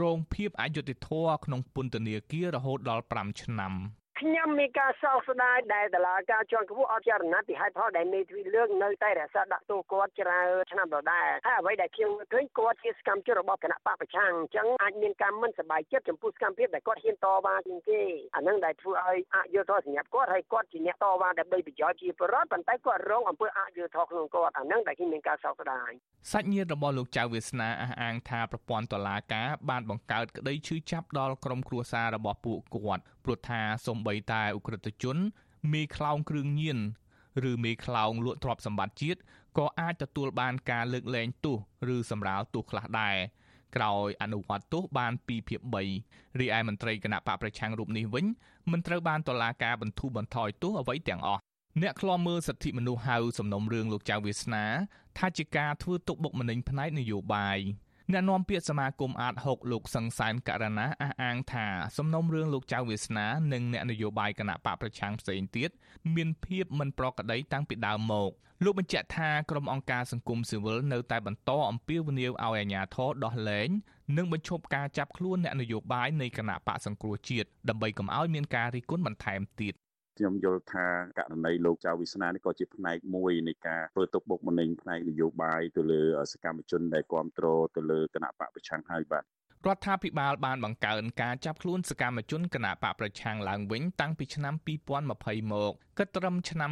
[0.00, 3.74] រងភាពអយុត្តិធម៌ក្នុងពន្ធនាគាររហូតដល់5ឆ្នាំ។
[4.20, 18.00] ខ្ញុំមានការសោកស្ដាយដែលតឡាការជាន់ខ្ពស់អត់ចារណពីហេតុផលដែលមេធាវីលើកនៅតែរក្សាដាក់ទោសគាត់ច្រើនឆ្នាំដដែលហើយអ្វីដែលខ្ញុំឃើញគាត់ជាសកម្មជនរបស់គណៈបកប្រឆាំងអញ្ចឹងអាចមានការមិនសប្បាយចិត្តចំពោះសកម្មភាពដែលគាត់ហ៊ានតវ៉ាជាងគេ
[18.34, 25.90] អានឹងដែលធ្វើឲ្យអយុធធសម្រាប់គាត់ហើយគាត់ជាអ្នកតវ៉ាដើម្បីប្រយោជន៍ជាប្រវត្តិប៉ុន្តែគាត់រងអំពើអយុធធក្នុងគាត់អានឹងដែលខ្ញុំមានការសោកស្ដាយ
[26.32, 35.16] សាច់ញាតិរបស់លោកចៅវាសនាអះអាងថាប្រព័ន្ធតុលាការបានបង្កើតក្តីឈឺចាប់ដល់ក្រុមគ្រួសាររបស់ពួកគាត់ព្រោះថាសំបីតែអ ுக ្រិតជន
[35.72, 36.78] មេខ្លោងគ្រឿងញៀន
[37.50, 39.20] ឬមេខ្លោងលក់ទ្រព្យសម្បត្តិជាតិ
[39.58, 41.56] ក៏អាចទទួលបានការលើកលែងទោស
[41.94, 43.16] ឬសម្រាលទោសខ្លះដែរ
[43.76, 45.60] ក្រោយអនុវត្តទោសបាន2ភាគ
[46.00, 48.26] 3រីឯមន្ត្រីគណៈបកប្រឆាំងរូបនេះវិញ
[48.72, 51.40] មិនត្រូវបានតុលាការបន្ធូរបន្ថយទោសអ្វីទាំងអស់
[51.82, 54.64] អ្នកខ្លាំមើលសិទ្ធិមនុស្សហៅសំណុំរឿងលោកចៅវាសនា
[55.18, 57.58] ថាជាការធ្វើទុកបុកម្នេញផ្នែកនយោបាយ
[58.12, 65.70] អ្នកនាំពាក្យសមាគមអាត6លោកសង្សានករណាអះអាងថាសំណុំរឿងលោកចៅវាសនានិងអ្នកនយោបាយគណៈបកប្រឆាំងផ្សេងទៀត
[66.14, 68.30] មានភាពមិនប្រក្រតីតាំងពីដើមមក
[68.64, 73.68] លោកបញ្ជាក់ថាក្រុមអង្គការសង្គមស៊ីវិលនៅតែបន្តអំពាវនាវឲ្យអាជ្ញាធរដោះលែង
[74.16, 79.74] និងបញ្ឈប់ការចាប់ខ្លួនអ្នកនយោបាយនៃគណៈបកសង្គ្រោះជាតិដើម្បីកុំឲ្យមានការរិះគន់បន្ថែមទៀត
[80.20, 80.86] ខ្ញុំយល់ថា
[81.18, 89.24] ករណីលោកចៅវិស្នានេះក៏ជាផ្នែកមួយនៃការធ្វើទុកបុកម្នេញផ្នែកនយោបាយទៅលើសកម្មជនដែលគ្រប់គ្រងទៅលើគណៈបកប្រឆាំងហើយបាទ
[89.66, 94.54] រដ្ឋាភិបាលបានបង្កើនការចាប់ខ្លួនសកម្មជនគណបកប្រឆាំងឡើងវិញតាំងពីឆ្នាំ
[95.04, 96.70] 2020មកគិតត្រឹមឆ្នាំ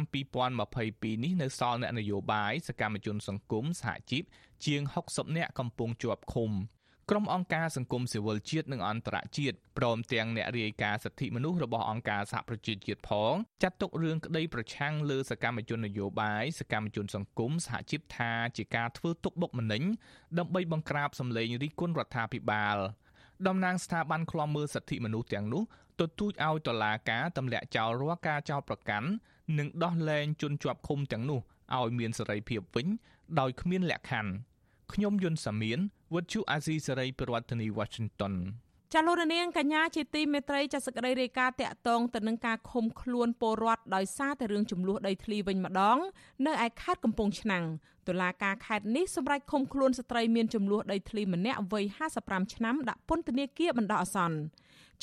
[0.61, 4.23] 2022នេះនៅសល់អ្នកនយោបាយសកម្មជនសង្គមសហជីព
[4.65, 6.51] ជាង60នាក់កំពុងជាប់ឃុំ
[7.09, 19.83] ក្រុមអង្គការសង្គមស៊ីវិលជាតិនិងអន្តរជាតិព្រមទាំងអ្នករាយការណ៍សិទ្ធិមនុស្សរបស់អង្គការសហប្រជាជាតិផងចាត់ទុករឿងក្តីប្រឆាំងលើសកម្មជននយោបាយសកម្មជនសង្គមសហជីពថាជាការធ្វើទុកបុកម្នេញ
[20.39, 22.77] ដើម្បីបង្ក្រាបសម្លេងរិះគន់រដ្ឋាភិបាល
[23.47, 25.63] តំណាងស្ថាប័នឃ្លាំមើលសិទ្ធិមនុស្សទាំងនោះ
[25.99, 29.07] ទទូចឲ្យតុលាការទម្លាក់ចោលរាល់ការចោទប្រកាន់
[29.57, 31.39] និងដោះលែងជនជាប់ឃុំទាំងនោះ
[31.77, 32.87] ឲ្យមានសេរីភាពវិញ
[33.39, 34.31] ដោយគ្មានលក្ខខណ្ឌ
[34.93, 35.79] ខ្ញុំយុនសាមៀន
[36.13, 38.35] វុទ្ធុអាស៊ីសេរីប្រធានាធិបតី Washington
[38.93, 45.97] ចាលោករនាងកញ្ញាជាទីមេត្រីចាសក្តីរាយការណ៍តាក់ទងទៅនឹងការឃុំខ្លួនពលរដ្ឋដោយសារតែរឿងចំនួនដីធ្លីវិញម្ដង
[46.45, 47.65] នៅឯខេត្តកំពង់ឆ្នាំង
[48.07, 51.85] តុលាការខេត្តនេះសម្រេចឃុំខ្លួនស្ត្រីមានចំនួនដីធ្លីម្នាក់វ័យ
[52.19, 54.37] 55ឆ្នាំដាក់ពន្ធនាគារបណ្ដោះអាសន្ន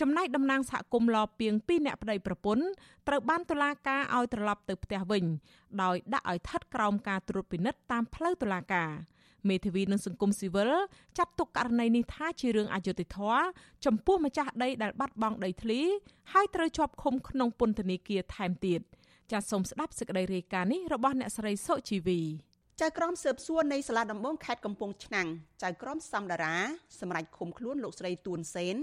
[0.01, 2.65] ចំណែកតំណាងសហគមន៍លពីង2អ្នកប្តីប្រពន្ធ
[3.09, 5.25] ត្រូវបានតុលាការឲ្យត្រឡប់ទៅផ្ទះវិញ
[5.83, 8.91] ដោយដាក់ឲ្យស្ថិតក្រោមការត្រួតពិនិត្យតាមផ្លូវតុលាការ។
[9.51, 10.73] មេធាវីនឹងសង្គមស៊ីវិល
[11.19, 13.41] ចាត់ទុកករណីនេះថាជារឿងអយុត្តិធម៌
[13.85, 15.81] ចំពោះម្ចាស់ដីដែលបាត់បង់ដីធ្លី
[16.33, 18.81] ហើយត្រូវជាប់ឃុំក្នុងពន្ធនាគារថែមទៀត
[19.33, 22.21] ចាសសូមស្ដាប់សេចក្តីរាយការណ៍នេះរបស់អ្នកស្រីសុជីវី
[22.81, 25.29] ចៅក្រមស៊ើបសួរនៃសាលាដំបងខេត្តកំពង់ឆ្នាំង
[25.63, 26.55] ចៅក្រមសំដារា
[27.01, 28.77] សម្រាប់ឃុំខ្លួនលោកស្រីទួនសេន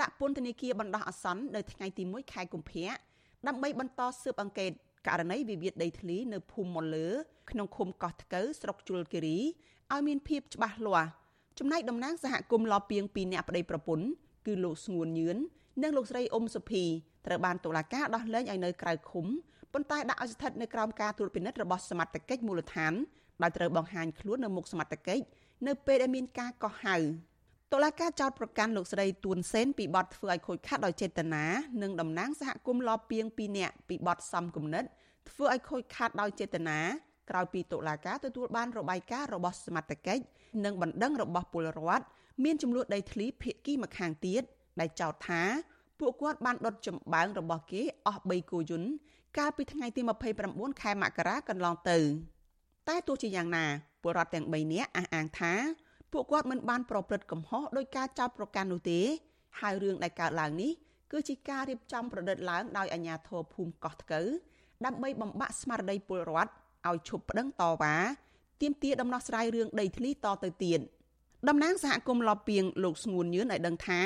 [0.00, 2.88] ដាក់ពន្ធនាគារបណ្ដោះអាសន្ននៅថ្ងៃទី1ខែកុម្ភៈ
[3.48, 4.72] ដើម្បីបន្តស៊ើបអង្កេត
[5.08, 7.08] ករណីវិវាទដីធ្លីនៅភូមិមលើ
[7.50, 9.38] ក្នុងឃុំកោះថ្កូវស្រុកជលគិរី
[9.94, 11.08] ឲ្យមានភាពច្បាស់លាស់
[11.58, 14.06] ចំណែកតំណាងសហគមន៍លពីង2នាក់ប្តីប្រពន្ធ
[14.46, 15.36] គឺលោកស្ងួនញឿន
[15.82, 16.84] និងលោកស្រីអ៊ុំសុភី
[17.26, 19.26] ត្រូវបានតុលាការដោះលែងឲ្យនៅក្រៅឃុំ
[19.72, 22.92] ប៉ុន្តែដាក់ឲ្យស្ថិតនៅក្រោមការត្រួតពិនិត្យរបស់សមត្ថកិច្ចមូលដ្ឋាន
[23.42, 25.22] ដោយត្រូវបង្ហាញខ្លួននៅមុខសមត្ថកិច្ច
[25.66, 26.96] នៅពេលដែលមានការកោះហៅ
[27.72, 31.44] តុលាការចោទប្រកាន់លោកស្រីទួនសេនពីបទធ្វើឲ្យខូចខាតដោយចេតនា
[31.82, 34.84] និងតំណាងសហគមន៍លពីង2នាក់ពីបទសំគំនិត
[35.30, 36.78] ធ្វើឲ្យខូចខាតដោយចេតនា
[37.30, 40.22] ក្រោយពីតុលាការទទួលបានរបាយការណ៍របស់សមត្ថកិច្ច
[40.64, 42.04] និងបណ្ដឹងរបស់ពលរដ្ឋ
[42.44, 44.42] មានចំនួនដីធ្លីភៀកគីម្ខាងទៀត
[44.80, 45.42] ដែលចោទថា
[46.00, 48.90] ពួកគាត់បានដុតចម្បាំងរបស់គេអស់3គូយន្ត
[49.38, 50.00] កាលពីថ្ងៃទី
[50.40, 51.98] 29ខែមករាកន្លងទៅ
[52.88, 53.64] តែទោះជាយ៉ាងណា
[54.02, 55.52] ពលរដ្ឋទាំង3នាក់អះអាងថា
[56.12, 59.00] ពួកគាត់មិនបានប្រព្រឹត្តកំហុសដោយការចោទប្រកាន់នោះទេ
[59.60, 60.72] ហើយរឿងដែលកើតឡើងនេះ
[61.12, 64.26] គឺជាការរៀបចំប្រឌិតឡើងដោយអាជ្ញាធរភូមិកោះថ្កូវ
[64.84, 66.52] ដើម្បីបំបាក់ស្មារតីពលរដ្ឋ
[66.88, 67.96] ឲ្យឈប់ប្តឹងតវ៉ា
[68.60, 70.80] ទាមទារដំណោះស្រាយរឿងដីធ្លីតទៅទៀត
[71.48, 74.00] តំណាងសហគមន៍លពីងលោកស្ងួនញឿនឲ្យដឹងថា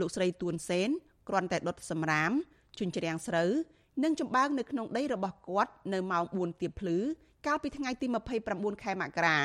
[0.00, 0.88] លោកស្រីទួនសេន
[1.28, 2.30] គ្រាន់តែដុតសម្រាម
[2.78, 3.50] ជញ្ជ្រាំងស្រូវ
[4.04, 6.98] និងចម្បាំងនៅក្នុងដីរបស់គាត់នៅម៉ោង4ទៀបភ្លឺ
[7.46, 8.06] កាលពីថ្ងៃទី
[8.44, 9.38] 29ខែមករា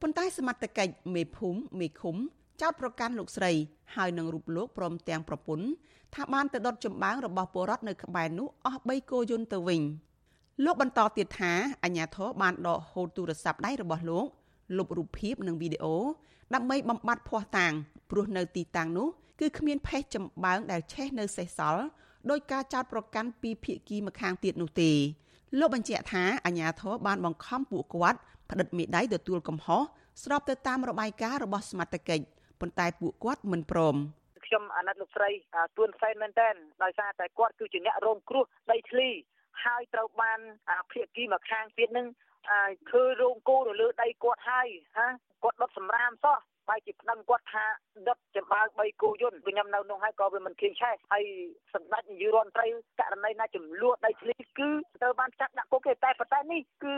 [0.00, 2.16] ប៉ុន្តែសមត្ថកិច្ចមេភូមិមេឃុំ
[2.60, 3.52] ចោតប្រកាន់លោកស្រី
[3.96, 5.66] ហើយនឹងរូបលោកព្រមទាំងប្រពន្ធ
[6.14, 9.82] ថាបានទៅដុតចម្បាំងរបស់ពលរដ្ឋនៅក្បែរនោះអស់3គោយន្តទៅវិញ។
[10.64, 11.52] លោកបន្តទៀតថា
[11.84, 14.26] អាញាធរបានដកហូតទូរស័ព្ទដៃរបស់លោក
[14.76, 15.96] លុបរូបភាពនិងវីដេអូ
[16.54, 17.72] ដើម្បីបំបត្តិភ័ស្តុតាង
[18.10, 19.08] ព្រោះនៅទីតាំងនោះ
[19.40, 21.84] គឺគ្មានផេះចម្បាំងដែលឆេះនៅសេសសល់
[22.30, 24.90] ដោយការចោទប្រកាន់ពីភៀកគីម្ខាងទៀតនោះទេ
[25.58, 28.18] លោកបញ្ជាក់ថាអាញាធរបានបង្ខំពួកគាត់
[28.50, 29.82] ផ្តិតមេដៃទទួលកំហុស
[30.22, 32.24] ស្របទៅតាមរបាយការណ៍របស់សមត្ថកិច្ច
[32.60, 33.96] ប៉ុន្តែពួកគាត់មិនព្រម
[34.46, 35.30] ខ្ញុំអាណិតលោកស្រី
[35.76, 36.48] ទួនសែនមែនតើ
[36.82, 39.10] ដោយសារតែគាត់គឺជាអ្នករងគ្រោះដីធ្លី
[39.64, 40.40] ហើយត្រូវបាន
[40.92, 42.06] ភាគីមកខាងទៀតនឹង
[42.88, 45.06] ធ្វើរោងគោនៅលើដីគាត់ហើយហា
[45.42, 46.38] គាត់ដុតសម្រាមសោះ
[46.68, 47.64] បែរជាប្តឹងគាត់ថា
[48.08, 51.24] ដុតចំបើ3គូយន្តខ្ញុំនៅនោះហើយក៏វាមិនឃើញឆេះហើយ
[51.74, 52.66] សម្ដេចនាយករដ្ឋមន្ត្រី
[53.00, 54.68] ករណីណាចំនួនដីធ្លីគឺ
[55.02, 56.94] ត្រូវបានចាត់ដាក់គុកទេតែប៉ុន្តែនេះគឺ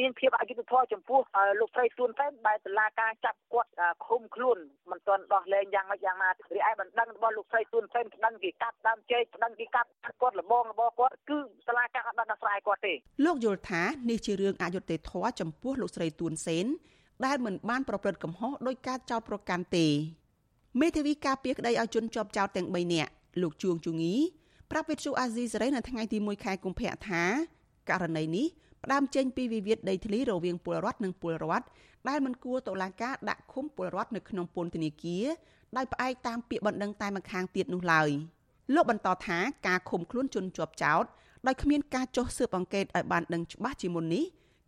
[0.00, 1.20] មានភាពអយុត្តិធម៌ចំពោះ
[1.60, 3.70] លោកស្រីទួនតែបែរតឡាការចាប់គាត់
[4.06, 4.58] ឃុំខ្លួន
[4.90, 9.88] មិនទាន់ដោះលែងយ៉ាងម៉េចយ៉ាងណារីឯបណ្ដឹងរបស់លោកស្រីទួនតែបណ្ដឹងគេកាត់ដើមចេកបណ្ដឹងគេកាត់
[10.22, 16.66] គាត់លបងរបស់គាត់គឺតឡាការអត់បានដោះស្រាយគាត់ទេលោកយល់ថានេះជារឿងអយុត្តិធម៌ចំពោះលោកស្រីទួនសេន
[17.26, 19.86] ដែលមិនបានប្រព្រឹត្តកំហុសដោយការចោទប្រកាន់ទេ
[20.80, 23.10] មេធាវីការពារក្តីឲ្យជនជាប់ចោទទាំង3នាក់
[23.42, 24.14] លោកជួងជងី
[24.70, 27.22] ប្រាប់វិទ្យុអាស៊ីសេរីនៅថ្ងៃទី1ខែកុម្ភៈថា
[27.90, 28.46] ករណីនេះ
[28.84, 31.66] ផ្ដើមចេញពីវិវាទដីធ្លីរវាងពលរដ្ឋនិងពលរដ្ឋ
[32.08, 35.26] ដែលមិនគួរតុលាការដាក់ឃុំពលរដ្ឋនៅក្នុងពន្ធនាគារ
[35.76, 38.08] ដោយផ្អែកតាមពាក្យបណ្ដឹងតែម្ខាងទៀតនោះឡើយ
[38.74, 41.04] លោកបន្តថាការឃុំខ្លួនជនជាប់ចោទ
[41.46, 44.24] ដោយគ្មានការចុះស៊ើបអង្កេតឲ្យបានដឹងច្បាស់ជាមុននេះ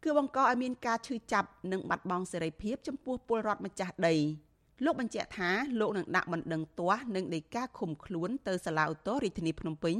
[0.06, 4.14] គឺបង្កឲ្យមានការឈឺចាប់និងបាត់បង់សេរីភាពចំពោះពលរដ្ឋម្ចាស់ដី
[4.84, 9.96] លោកបញ្ជាក់ថាលោកនឹងដាក់បណ្ដឹងទាស់និងដីកាឃុំខ្លួនទៅសាលាឧទ្ធររាជធានីភ្នំពេញ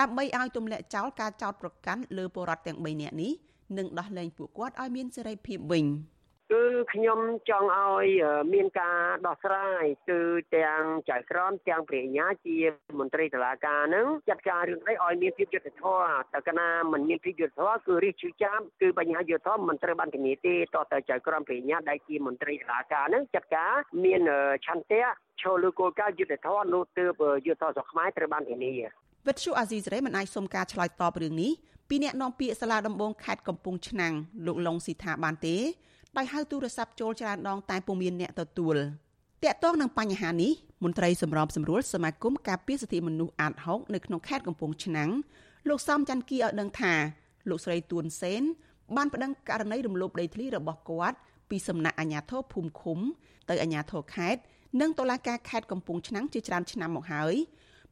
[0.00, 3.32] ដើម្បីឲ្យទម្លាក់ចោលការចោទប្រកាន់លើពលរដ្ឋទាំង3នាក់នេះ
[3.78, 5.84] និងដោះលែងពួកគាត់ឲ្យមានសេរីភាពវិញ។
[6.52, 8.06] គឺខ្ញុំចង់ឲ្យ
[8.54, 10.20] មានការដោះស្រាយគឺ
[10.56, 12.56] ទាំងចៅក្រមទាំងព្រះញ្ញាជា
[12.98, 23.72] មន្ត្រីតុលាការនឹងចាត់ការរឿងនេះឲ្យមានភាពយុត្តិធម៌តែកាលណាមិនមានភាពយុត្តិធម៌គឺរិះឈឺចាប់គឺបញ្ហាយុត្តិធម៌មិនត្រូវបានធានាទេតទៅចៅក្រមព្រះញ្ញាដែលជាមន្ត្រីតុលាការនឹងចាត់ការ
[24.04, 24.20] មាន
[24.66, 25.04] ឆន្ទៈ
[25.42, 28.72] ឈលលើគោលការណ៍យុត្តិធម៌នោះទើបយុត្តិធម៌ស្រុកខ្មែរត្រូវបានធានា
[29.26, 31.52] វិទ្យុអាស៊ីសេរីមិនអាចសុំការឆ្លើយតបរឿងនេះ
[31.88, 34.14] ពីអ្នកនាំពាក្យសាលាដំបងខេត្តកំពង់ឆ្នាំង
[34.46, 35.56] លោកឡុងស៊ីថាបានទេ
[36.16, 38.76] ដោយហៅទូរស័ព្ទចូលច្រើនដងតែពុំមានអ្នកទទួល
[39.44, 40.52] តាក់ទងនឹងបញ្ហានេះ
[40.84, 45.10] មន្ត្រីសម្របសម្រួលសមាគមការពារសិទ្ធិមនុស្សអាត6នៅក្នុងខេត្តកំពង់ឆ្នាំង
[45.68, 46.94] លោកសំច័ន្ទគីឲ្យដឹងថា
[47.48, 48.42] លោកស្រីទួនសេន
[48.96, 51.16] បានប្តឹងករណីរំលោភដីធ្លីរបស់គាត់
[51.50, 52.98] ពីសំណាក់អាជ្ញាធរភូមិឃុំ
[53.50, 54.40] ទៅអាជ្ញាធរខេត្ត
[54.80, 57.34] និងតុលាការខេត្តកំពង់ឆ្នាំងជាច្រើនឆ្នាំមកហើយ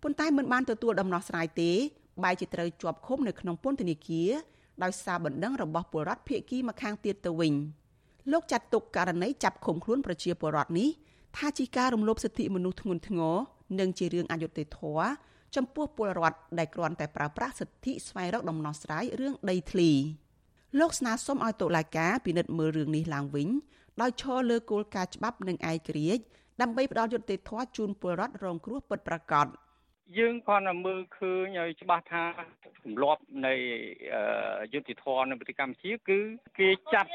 [0.03, 1.73] ប៉ុន្តែមិនបានទទួលដំណោះស្រាយទេ
[2.23, 4.31] បែរជាត្រូវជាប់ឃុំនៅក្នុងពន្ធនាគារ
[4.83, 7.55] ដោយសារបណ្ដឹងរបស់ពលរដ្ឋភៀកគីមកខាងទៀតទៅវិញ។
[8.33, 10.89] លោកចាត់ទុកករណីចាប់ឃុំខ្លួនប្រជាពលរដ្ឋនេះ
[11.37, 13.37] ថាជាការរំលោភសិទ្ធិមនុស្សធ្ងន់ធ្ងរ
[13.81, 15.07] និងជារឿងអយុត្តិធម៌
[15.57, 19.91] ចំពោះពលរដ្ឋដែលគ្រាន់តែប្រើប្រាស់សិទ្ធិស្វែងរកដំណោះស្រាយរឿងដីធ្លី
[20.81, 23.49] លោកស្នើសុំឲ្យតុលាការពិនិត្យមើលរឿងនេះឡើងវិញ
[24.01, 26.23] ដោយឈរលើគោលការណ៍ច្បាប់និងឯករាជ្យ
[26.61, 29.47] ដើម្បីផ្ដល់យុត្តិធម៌ជូនពលរដ្ឋរងគ្រោះពិតប្រាកដ។
[30.19, 32.25] យើងគ្រាន់តែមើលឃើញឲ្យច្បាស់ថា
[32.85, 33.55] ទម្លាប់នៃ
[34.75, 36.19] យុតិធម៌នៅប្រទេសកម្ពុជាគឺ
[36.59, 37.11] គេចាប់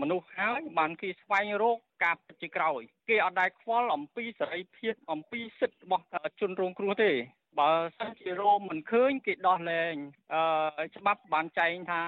[0.00, 6.04] មនុស្សហើយបានគេស្វែងរកការពិតជាក្រោយ គេអត់ដែលខ្វល់អំពីសេរីភាពអំពីសិទ្ធិរបស់
[6.40, 7.12] ជនរងគ្រោះទេ
[7.60, 9.94] បើសិនជារោមមិនឃើញគេដោះលែង
[10.34, 12.02] អឺច្បាប់បានចែងថា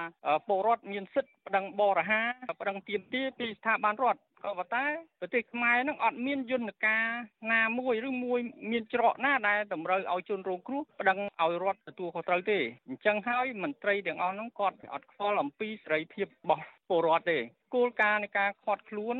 [0.47, 2.21] ពលរដ្ឋមានសិទ្ធិប្តឹងបរិហា
[2.61, 4.85] ប្តឹងទាមទារពីស្ថាប័នរដ្ឋ ក៏ប៉ុន្តែ
[5.21, 7.05] ប្រទេសខ្មែរនឹងអត់មានយន្តការ
[7.53, 8.39] ណាមួយឬមួយ
[8.71, 17.39] មានច្រកណាដែលតម្រូវឲ្យជនរងគ្រោះប្តឹងឲ្យរដ្ឋទទួលខុសត្រូវទេអញ្ចឹងហើយមន្ត្រីទាំងអស់ហ្នឹងគាត់អត់ខ្វល់អំពីសេរីភាពរបស់ពលរដ្ឋទេ
[17.75, 19.15] គោលការណ៍នៃការខាត់ខ្លួន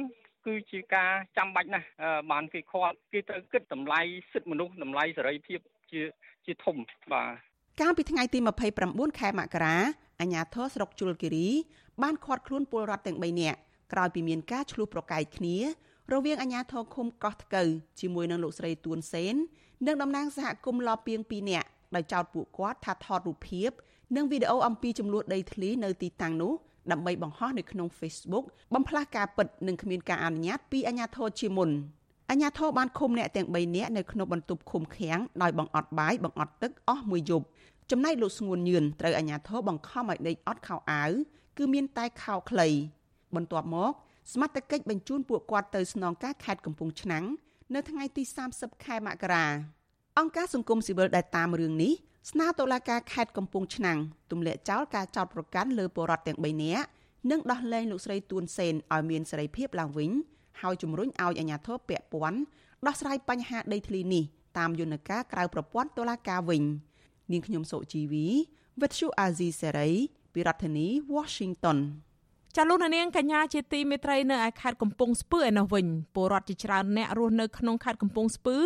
[0.45, 1.87] គឺជាការចាំបាច់ណាស់
[2.31, 4.01] បានគេខាត់គេត្រូវគិតតម្លៃ
[4.33, 5.59] សិទ្ធិមនុស្សតម្លៃសេរីភាព
[5.91, 6.01] ជា
[6.45, 6.75] ជាធំ
[7.13, 7.29] បាទ
[7.81, 8.39] កាលពីថ្ងៃទី
[8.79, 9.77] 29ខែមករា
[10.19, 11.47] អាជ្ញាធរស្រុកជលគិរី
[12.03, 13.59] បានឃាត់ខ្លួនពលរដ្ឋទាំង3នាក់
[13.93, 15.57] ក្រោយពីមានការឆ្លោះប្រកែកគ្នា
[16.13, 17.67] រវាងអាជ្ញាធរឃុំកោះថ្កូវ
[17.99, 19.35] ជាមួយនឹងលោកស្រីទួនសេន
[19.87, 23.69] និងតំណាងសហគមន៍លពីង2នាក់ដោយចោទពួកគាត់ថាថតរូបភាព
[24.15, 26.53] និងវីដេអូអំពីចំនួនដីធ្លីនៅទីតាំងនោះ
[26.91, 31.69] ដើម្បីបង្ហោះនៅក្នុង Facebook បំផ្លាស់ការពិតនិងគ្មានការអនុញ្ញាតពីអាជ្ញាធរជាមុន
[32.29, 37.45] អាជ្ញាធរបានឃុំអ្នកទាំង3នាក់នៅក្នុងបន្ទប់ឃុំឃាំងដោយបង្អត់បាយបង្អត់ទឹកអស់មួយយប់
[37.91, 41.11] ចំណែកលោកស្ងួនញឿនត្រូវអាជ្ញាធរបង្ខំឲ្យដេកអត់ខោអាវ
[41.57, 42.67] គឺមានតែខោខ្លី
[43.35, 43.91] បន្ទាប់មក
[44.33, 47.25] សមត្ថកិច្ចបញ្ជូនពួកគាត់ទៅស្នងការខេត្តកំពង់ឆ្នាំង
[47.73, 49.45] នៅថ្ងៃទី30ខែមករា
[50.19, 51.93] អង្គការសង្គមស៊ីវិលដែលតាមរឿងនេះ
[52.31, 53.97] ស្នើតុលាការខេត្តកំពង់ឆ្នាំង
[54.31, 56.85] ទម្លាក់ចោលការចោទប្រកាន់លើពលរដ្ឋទាំង3នាក់
[57.31, 60.11] និងដោះលែងលោកស្រីទួនសេនឲ្យមានសេរីភាពឡើងវិញ
[60.61, 62.39] ហើយជំរុញឲ្យអាជ្ញាធរពាក់ព័ន្ធ
[62.87, 64.23] ដោះស្រាយបញ្ហាដីធ្លីនេះ
[64.57, 66.63] តាមយន្តការក្រៅប្រព័ន្ធតុលាការវិញ
[67.31, 68.25] នាងខ្ញុំសុជីវី
[68.81, 69.89] វិទ្យុអាស៊ីសេរី
[70.33, 71.77] ពីរដ្ឋធានី Washington
[72.57, 78.57] ចាលោកនាងកញ្ញាជាទីមេត្រីនៅឯខេត្តកំពង់ស្ពឺឯនោះវិញពលរដ្ឋជាច្រើនអ្នករស់នៅក្នុងខេត្តកំពង់ស្ពឺ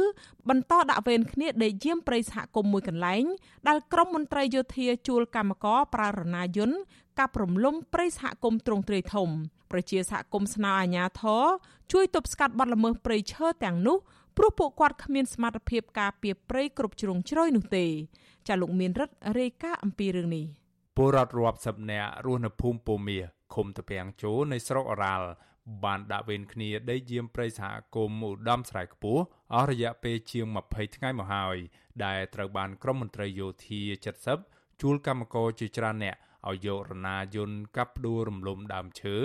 [0.50, 3.24] បន្តដាក់វេនគ្នាដេកយាមព្រៃសហគមន៍មួយកន្លែង
[3.68, 6.78] ដែលក្រមមន្ត្រីយោធាជួលកម្មករប្រើរណាយន្ត
[7.20, 9.30] កាប់រំលំព្រៃសហគមន៍ទ្រង់ទ្រាយធំ
[9.72, 11.46] ប្រជាសហគមន៍ស្នើអាជ្ញាធរ
[11.94, 13.98] ជួយទប់ស្កាត់បទល្មើសព្រៃឈើទាំងនោះ
[14.38, 17.86] ព្រោះពួកគាត់គ្មានសមត្ថភាពការពារព្រៃគ្រប់ជ្រុងជ្រោយនោះទេ
[18.48, 20.46] ចាលោកមានរិទ្ធរាយការណ៍អំពីរឿងនេះ
[20.98, 23.20] ពលរដ្ឋរាប់សិបនាក់រស់នៅភូមិពោមៀ
[23.54, 25.28] ឃុំតពាំងជោនៃស្រុកអរ៉ាល់
[25.84, 29.22] បានដាក់វេនគ្នាដេកយាមព្រៃសហគមន៍ឧត្តមស្រែខ្ពស់
[29.54, 31.58] អស់រយៈពេលជាង20ថ្ងៃមកហើយ
[32.06, 33.82] ដែលត្រូវបានក្រមមន្ត្រីយោធា
[34.36, 36.16] 70ជួលកម្មករជាច្រើនអ្នក
[36.50, 39.16] ឲ្យយករណាយន្តកាប់ផ្ដួលរំលំដើមឈើ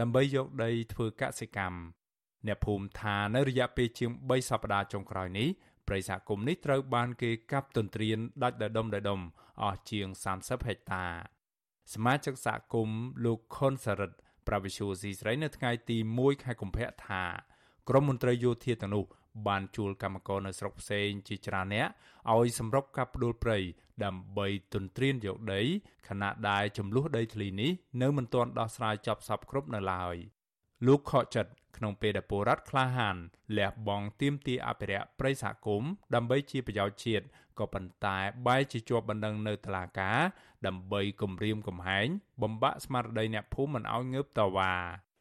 [0.00, 1.78] ដើម្បីយកដីធ្វើកសិកម្ម
[2.46, 5.48] អ្នកភូមិថានៅរយៈពេលជាង3សប្តាហ៍ចុងក្រោយនេះ
[5.88, 9.20] ព្រៃសហគមន៍នេះត្រូវបានគេកាប់ទន្ទ្រានដាច់ដដុំដដុំ
[9.62, 10.06] អស់ជាង
[10.38, 11.37] 30ហិកតា
[11.94, 14.12] សមាជិកសហគមន៍លោកខុនសារិត
[14.48, 17.22] ប្រវិសុយស៊ីស្រីនៅថ្ងៃទី1ខែកុម្ភៈថា
[17.88, 19.04] ក្រមមន្ត្រីយោធាទាំងនោះ
[19.46, 21.88] បានជួលកម្មករនៅស្រុកផ្សេងជាច្រើនអ្នក
[22.34, 23.58] ឲ្យសម្រុកកាប់ផ្ដួលព្រៃ
[24.04, 25.62] ដើម្បីទន្ទ្រានយកដី
[26.08, 27.70] ខណៈដែលចំនួនដីធ្លីនេះ
[28.02, 30.16] នៅមិនទាន់ដោះស្រាយចប់សពគ្រប់នៅឡើយ
[30.86, 33.16] លោកខកចិត្ត ក្នុងពេលដែលពលរដ្ឋក្លាហាន
[33.56, 37.24] លះបង់ទាមទារអភិរក្សព្រៃសហគមន៍ដើម្បីជាប្រយោជន៍ជាតិ
[37.58, 40.20] ក៏ប៉ុន្តែបែរជាជាប់បណ្ដឹងនៅតុលាការ
[40.66, 42.06] ដើម្បីគំរាមកំហែង
[42.42, 44.74] បំបាក់ស្មារតីអ្នកភូមិមិនឲ្យងើបតវ៉ា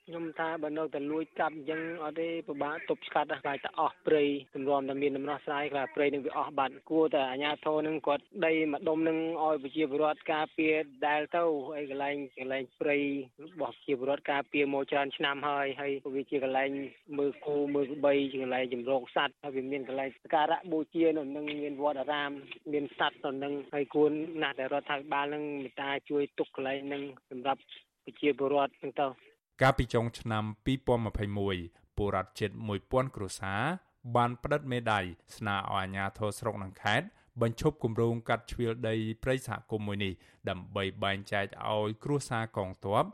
[0.09, 4.23] ខ្ញុំថាបើនៅតែលួចកាប់អញ្ចឹងអត់ទេពិបាកទប់ស្កាត់ខ្លាចតែអស់ព្រៃ
[4.55, 10.75] ទម្រាំតែមានដំណោះស្រាយខ្លាចព្រៃនឹងវាអស់បាត់គួរតែអាជ្ញាធរនឹងគាត់ដីម្ដុំនឹងឲ្យប្រជាពលរដ្ឋការពារ
[11.07, 12.97] ដែលទៅហើយកន្លែងកន្លែងព្រៃ
[13.43, 16.69] របស់ប្រជាពលរដ្ឋការពារមកច្រើនឆ្នាំហើយហើយវាជាកន្លែង
[17.17, 22.31] មើលគូមើលក្បីជាកន្លែងចម្រោកសត្វហើយវាមានកន្លែងសក្ការៈបូជានៅនឹងមានវត្តអារាម
[22.73, 27.61] មានសត្វនៅនឹងហើយគួរណាស់តែរដ្ឋាភិបាលនឹងមេត្តាជួយទុកកន្លែងនឹងសម្រាប់
[28.05, 29.26] ប្រជាពលរដ្ឋទាំងទៅ
[29.61, 30.43] កាលពីចុងឆ្នាំ
[31.19, 32.51] 2021ពលរដ្ឋជិត
[32.83, 33.61] 1000គ្រួសារ
[34.15, 35.03] បានផ្តិតមេដាយ
[35.37, 37.07] ស្នើឲ្យអាជ្ញាធរស្រុកនិងខេត្ត
[37.41, 40.13] បញ្ឈប់គម្រោងកាត់ជ្រៀលដីព្រៃសហគមន៍មួយនេះ
[40.49, 43.05] ដើម្បីបែងចែកឲ្យគ្រួសារកងទ័ព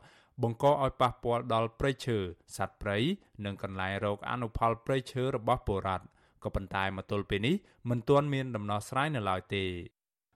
[0.42, 2.18] បង្កឲ្យប៉ះពាល់ដល់ព្រៃឈើ
[2.56, 2.98] សត្វព្រៃ
[3.44, 6.06] និងកន្លែងរកអនុផលព្រៃឈើរបស់ពលរដ្ឋ
[6.44, 7.54] ក៏ប៉ុន្តែមកទល់ពេលនេះ
[7.90, 9.64] មិនទាន់មានដំណោះស្រាយនៅឡើយទេ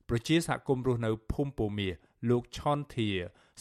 [0.08, 1.94] ប្រជាសហគមន៍រស់នៅភូមិពូមាស
[2.30, 3.10] លោកឆនធា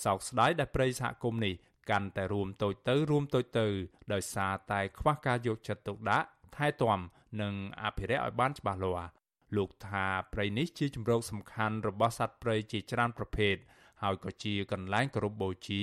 [0.04, 1.56] សោកស្ដាយដែលព្រៃសហគមន៍នេះ
[1.90, 3.68] កាន់តែរួមតូចទៅរួមតូចទៅ
[4.14, 7.00] ដោយសារតែខ្វះការយកចិត្តទុកដាក់ថែទាំ
[7.42, 9.10] និងអភិរក្សឲ្យបានច្បាស់លាស់
[9.58, 13.56] លោកថាព្រៃនេះជាជំរកសំខាន់របស់សត្វព្រៃជាច្រើនប្រភេទ
[14.04, 15.82] ហើយក៏ជាកន្លែងគោរពបូជា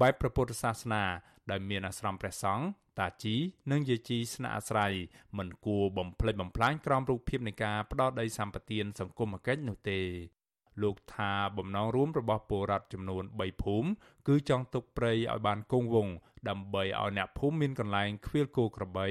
[0.00, 1.04] បែបព្រះពុទ្ធសាសនា
[1.50, 2.64] ដែលមានអាស្រមព្រះសង្ឃ
[3.00, 3.36] តាជី
[3.70, 4.92] និងយាជីស្នាក់អាស្រ័យ
[5.38, 10.00] មិនគួរបំផ្លិចបំផ្លាញក្រមរូបភាពនៃការផ្ដោតដីសម្បត្តិសង្គមគិច្ចនោះទេ
[10.82, 13.88] លោកថាបំណងរួមរបស់ពលរដ្ឋចំនួន3ភូមិ
[14.28, 16.14] គឺចង់ទុកព្រៃឲ្យបានគង់វង្ស
[16.48, 19.06] ដើម្បីឲ្យអ្នកភូមិមានកន្លែងខ្វៀលគោក្របី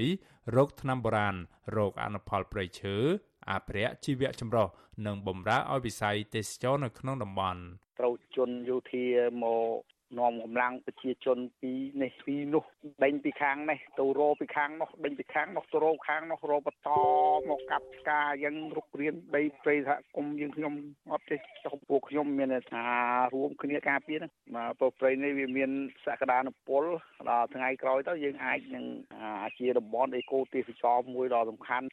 [0.56, 1.36] រោគថ្នាំបុរាណ
[1.78, 2.96] រោគអនុផលព្រៃឈើ
[3.52, 4.68] អភិរក្សជីវៈចម្រុះ
[5.06, 7.62] និងបំរើឲ្យវិស័យទេសចរនៅក្នុងតំបន់
[8.00, 9.06] ត្រូវជន់យោធា
[9.44, 12.64] មក នាំកម្លាំងប្រជាជនពីនេះពីនោះ
[13.04, 16.90] ដេញពីខាងនេះទៅរោពីខាងនោះដេញពីខាងនោះទៅរោខាងនោះរោបន្ត
[17.50, 20.74] មកកាប់ផ្កាយ៉ាងរុករៀនដីព្រៃសហគមន៍យើងខ្ញុំ
[21.12, 22.84] អត់ទេចុះពួកខ្ញុំមានថា
[23.34, 25.70] រួមគ្នាការពារហ្នឹងមកព្រោះព្រៃនេះវាមាន
[26.06, 26.84] សក្តានុពល
[27.30, 28.86] ដល់ថ្ងៃក្រោយទៅយើងអាចនឹង
[29.60, 31.86] ជាតំបន់អេកូទេសចរមួយដ៏សំខាន់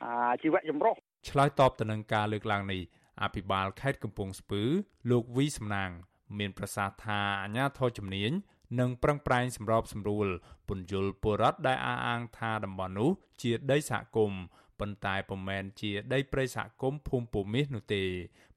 [0.43, 0.95] ជីវៈចម្រុះ
[1.31, 2.83] ឆ្លើយតបទៅនឹងការលើកឡើងនេះ
[3.23, 4.63] អភិបាលខេត្តកំពង់ស្ពឺ
[5.11, 5.91] លោកវីសំណាង
[6.39, 8.33] មានប្រសាសន៍ថាអាញាធរជំនាញ
[8.81, 10.29] នឹងប្រឹងប្រែងសម្របសម្រួល
[10.69, 13.11] ពន្យល់ពលរដ្ឋដែលអះអាងថាតំបន់នោះ
[13.43, 14.41] ជាដីសហគមន៍
[14.81, 18.03] ប៉ុន្តែពុំមែនជាដីព្រៃសហគមន៍ភូមិពូមាសនោះទេ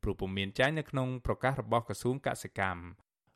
[0.02, 2.84] ព្រោះពុំមានចែងនៅក្នុងប្រកាសរបស់ក្រសួងកសិកម្ម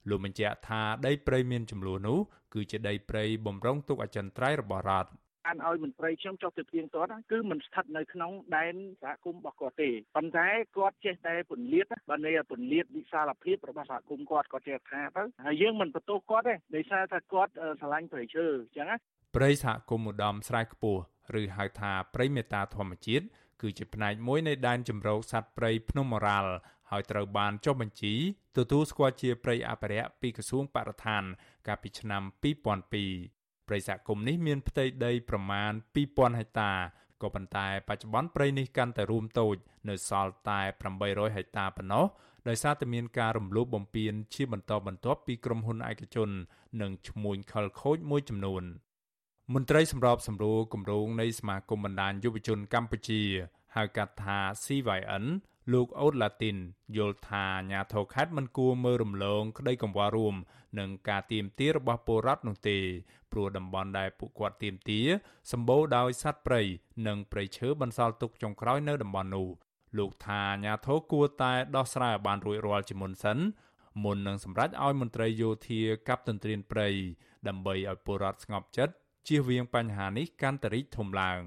[0.10, 2.20] លោកបញ្ជាក់ថាដីព្រៃមានចំនួននោះ
[2.54, 5.12] គឺជាដីព្រៃបំរុងទុកអចិន្ត្រៃយ៍របស់រដ្ឋ
[5.46, 18.98] បានឲ្យមន្ត្រីខ្ញុំចុះទៅទៀងទាត់គឺមិនស្ថិតនៅក្នុងដែនសហគមន៍របស់គាត់ទេប៉ុន្តែគាត់ចេះតែពន្លាតបើន័យពន្លាតវិសាលភាពរបស់សហគមន៍គាត់គាត់ចេះថាទៅហើយយើងមិនបន្ទោសគាត់ទេដោយសារថាគាត់ស្រឡាញ់ព្រៃឈើអញ្ចឹងណា
[19.36, 21.02] ព្រៃសហគមន៍ឧត្តមស្រែខ្ពស់
[21.42, 23.26] ឬហៅថាព្រៃមេតាធម្មជាតិ
[23.62, 26.52] គឺជាផ្នែកមួយនៃដែនជម្រកសត្វព្រៃភ្នំមរ៉ាល់
[26.92, 28.14] ហើយត្រូវបានចុះបញ្ជី
[28.58, 31.24] ទទួលស្គាល់ជាព្រៃអភិរក្សពីក្រសួងបរិស្ថាន
[31.68, 33.41] កាលពីឆ្នាំ2002
[33.72, 35.72] ព្រៃសហគមន៍នេះមានផ្ទៃដីប្រមាណ
[36.06, 36.72] 2000ហិកតា
[37.22, 39.56] ក៏ប៉ុន្តែបច្ចុប្បន្នព្រៃនេះកាន់តែរួមតូច
[39.90, 40.62] នៅសល់តែ
[41.00, 42.06] 800ហិកតាប៉ុណ្ណោះ
[42.48, 46.30] ដោយសារតែមានការរំលោភបំពានជាបន្តបន្ទាប់ពីក្រុមហ៊ុនឯកជន
[46.82, 48.64] និងឈ្មួញខលខូចមួយចំនួន
[49.54, 53.22] មន្ត្រីសម្របសម្រួលគម្រោងនៃសមាគមបណ្ដាញយុវជនកម្ពុជា
[53.76, 55.26] ហៅកាត់ថា CYN
[55.72, 56.58] លោកអូតឡាទីន
[56.98, 60.36] យល់ថាអាញាធរខេត្តមិនគួរមើលរំលងក្តីកង្វល់រួម
[60.80, 62.78] នឹងការទៀមទារបស់ពលរដ្ឋនោះទេ
[63.32, 65.00] ព្រោះតំបន់ដែលពួកគាត់ទៀមទា
[65.52, 66.62] សម្បូរដោយសត្វព្រៃ
[67.08, 69.48] និងព្រៃឈើបន្សល់ទុកចុងក្រោយនៅតំបន់នោះ
[69.98, 73.38] លោកថាអាញាធរគួរតែដោះស្រាយឲ្យបានរួចរាល់ជាមុនសិន
[74.04, 76.90] មុននឹងសម្រេចឲ្យមន្ត្រីយោធាកាប់ទន្ទ្រានព្រៃ
[77.48, 78.94] ដើម្បីឲ្យពលរដ្ឋស្ងប់ចិត្ត
[79.28, 81.42] ជៀសវាងបញ្ហានេះកាន់តែរីកធំឡើង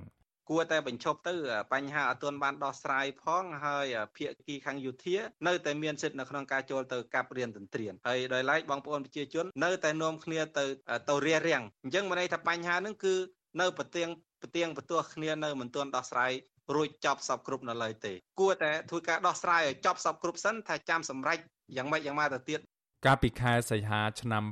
[0.51, 1.35] គួរតែបញ្ឈប់ទៅ
[1.73, 10.65] បញ្ហាអត់ទាន់បានដោះស្រាយផងហើយភាគីខាងយោធានៅតែមានសិទ្ធិនៅក្នុងការចូលទៅកាប់រៀនទន្ទ្រានហើយដោយឡែកបងប្អូនប្រជាជននៅតែនាំគ្នាទៅ
[11.09, 13.15] ទៅរារាំងអញ្ចឹងមិនន័យថាបញ្ហាហ្នឹងគឺ
[13.61, 14.09] នៅប្រទៀង
[14.43, 16.33] ប្រទៀងបន្ទាស់គ្នានៅមិនទាន់ដោះស្រាយ
[16.75, 21.39] រួចចប់សពគ្រប់នៅឡើយទេគួរតែធ្វើការដោះស្រាយឲ្យចប់សពគ្រប់សិនថាចាំសម្រេច
[21.77, 22.61] យ៉ាងម៉េចយ៉ាងម៉ាទៅទៀត
[23.07, 24.45] កាលពីខែសីហាឆ្នាំ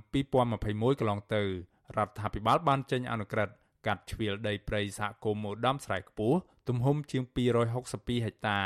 [0.42, 1.42] 2021កន្លងទៅ
[1.96, 3.54] រដ្ឋាភិបាលបានចេញអនុក្រឹត្យ
[3.86, 7.22] កាត់ជ្រៀលដីព្រៃសហគមន៍អូដាមស្រែខ្ពស់ទំហំជាង
[7.74, 8.60] 262ហិកតា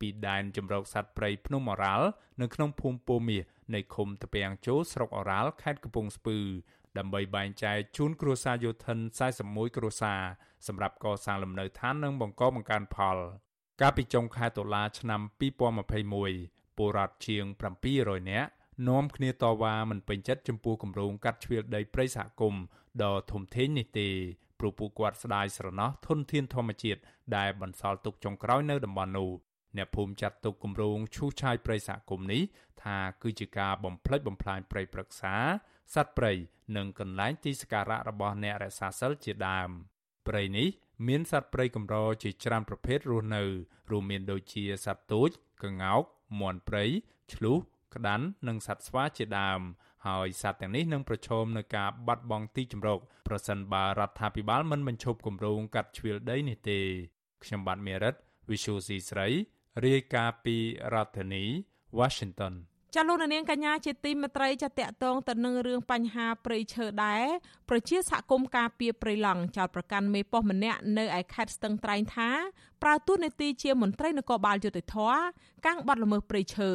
[0.00, 2.08] ពីដែនជំរកសត្វព្រៃភ្នំអូរ៉ាល់
[2.40, 6.38] នៅក្នុងភូមិពោមាសនៃឃុំតពាំងជោស្រុកអូរ៉ាល់ខេត្តកំពង់ស្ពឺ
[6.98, 8.98] ដើម្បីបែងចែកជូនគ្រួសារយោធិន
[9.38, 10.20] 41គ្រួសារ
[10.66, 13.16] សម្រាប់កសាងលំនៅឋាននិងបង្កបង្កើនផល
[13.80, 15.20] កាលពីចុងខែតុលាឆ្នាំ
[16.00, 17.44] 2021ពលរដ្ឋជាង
[17.88, 18.50] 700នាក់
[18.88, 22.62] នាំគ្នាតវ៉ាមិនពេញចិត្តចំពោះគម្រោងកាត់ជ្រៀលដីព្រៃសហគមន៍
[23.02, 24.10] ដ៏ធំធេងនេះទេ
[24.60, 27.00] ព្រោះពួកគាត់ស្ដាយស្រណោះធនធានធម្មជាតិ
[27.36, 29.30] ដែលបន្សល់ទុកចុងក្រោយនៅតំបន់នោះ
[29.76, 32.42] អ្នកភូមិចាត់ទុកគម្រោងឈូសឆាយព្រៃសហគមន៍នេះ
[32.82, 35.34] ថាគឺជាការបំផ្លិចបំផ្លាញព្រៃព្រឹក្សា
[35.94, 36.32] សត្វព្រៃ
[36.76, 39.70] និងកន្លែងទីសក្ការៈរបស់អ្នករក្សាសិលជាដើម
[40.28, 40.68] ព្រៃនេះ
[41.08, 43.42] មានសត្វព្រៃកម្រជាច្រើនប្រភេទរស់នៅ
[43.90, 45.30] រួមមានដូចជាសត្វទូច
[45.64, 46.02] ក្ងោក
[46.40, 46.84] មាន់ព្រៃ
[47.34, 47.58] ឆ្លុះ
[47.94, 49.60] ក្តាន់និងសត្វស្វាជាដើម
[50.06, 56.78] ហើយសត្វទាំងនេះនឹងប្រឈមនឹងការបាត់បង់ទីជម្រកប្រសិនបើរដ្ឋាភិបាលមិនបញ្ឈប់គម្រោងកាត់ជ្រៀលដីនេះទេ
[57.44, 58.14] ខ្ញុំបាទមេរិត
[58.50, 59.28] Visual C ស្រី
[59.84, 60.56] រាយការណ៍ពី
[60.94, 61.44] រដ្ឋធានី
[61.98, 62.54] Washington
[62.94, 67.24] ចាលោកនាងកញ្ញាជាទីមេត្រីចាតកតងទៅនឹងរឿងបញ្ហាព្រៃឈើដែរ
[67.68, 72.30] ប្រជាសហគមន៍ការពារព្រៃឡង់ចោតប្រកាន់មេប៉ុស្តិ៍ម្នាក់នៅឯខេត្តស្ទឹងត្រែងថា
[72.82, 74.96] ប្រើទូនាទីជាមន្ត្រីនគរបាលយុតិធធ
[75.66, 76.70] កាំងបាត់ល្មើសព្រៃឈើ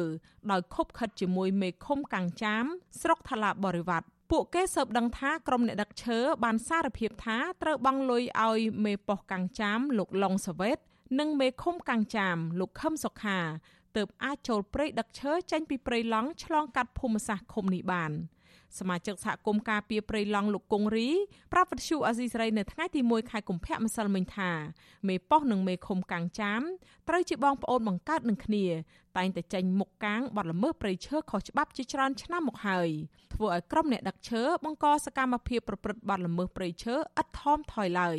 [0.50, 2.64] ដោយខົບខិតជាមួយមេឃុំកាំងចាម
[3.00, 10.78] ស្រុកថ្លាបរិវត្តពួកគេសើបដឹងថាក្រុមអ្នកដឹកឈើបានសារភាពថាត្រូវបង់លុយឲ្យមេប៉ុស្តិ៍កាំងចាមលោកឡុងសាវ៉េត
[11.18, 13.38] និងមេឃុំកាំងចាមលោកខឹមសុខា
[13.96, 18.12] ទើបអាចចូលព្រៃដឹកឈើចេញពីព្រៃឡង់ឆ្លងកាត់ភូមិសាស្ត្រឃុំនេះបាន
[18.78, 21.08] សមាជិកសហគមន៍ការពារព្រៃឡង់លោកគង្រី
[21.52, 24.50] ប្រាប់វិទ្យុអាស៊ីសេរីនៅថ្ងៃទី1ខែកុម្ភៈម្សិលមិញថា
[25.08, 26.62] មេប៉ោះនិងមេឃុំកាំងចាម
[27.08, 28.64] ត្រូវជាបងប្អូនបង្កើតនឹងគ្នា
[29.16, 32.88] តែងតែចេញមុខកាងបាត់ល្មើសព្រៃឈើខុសច្បាប់ជាច្រើនឆ្នាំមកហើយ
[33.34, 38.18] ធ្វើឲ្យក្រុមអ្នកដឹកឈើបង្កសកម្មភាពប្រព្រឹត្តបាត់ល្មើសព្រៃឈើឥតថមថយឡើយ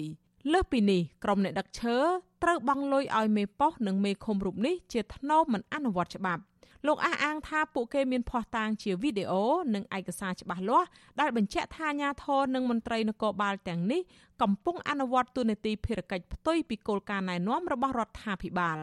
[0.53, 1.95] លើសពីនេះក្រុមអ្នកដឹកឈើ
[2.43, 6.43] ត្រូវបង់លុយឲ្យមេប៉ោះនិងមេឃុំរូបនេះជាថ្នូរមិនអនុវត្តច្បាប់
[6.87, 9.43] លោកអះអាងថាពួកគេមានភ័ស្តុតាងជាវីដេអូ
[9.75, 10.87] និងឯកសារច្បាស់លាស់
[11.19, 14.01] ដែលបញ្ជាក់ថាអាញាធរនិងមន្ត្រីនគរបាលទាំងនេះ
[14.41, 18.77] កំពុងអនុវត្តទូនាទីភារកិច្ចផ្ទុយពីគោលការណ៍ណែនាំរបស់រដ្ឋាភិបាល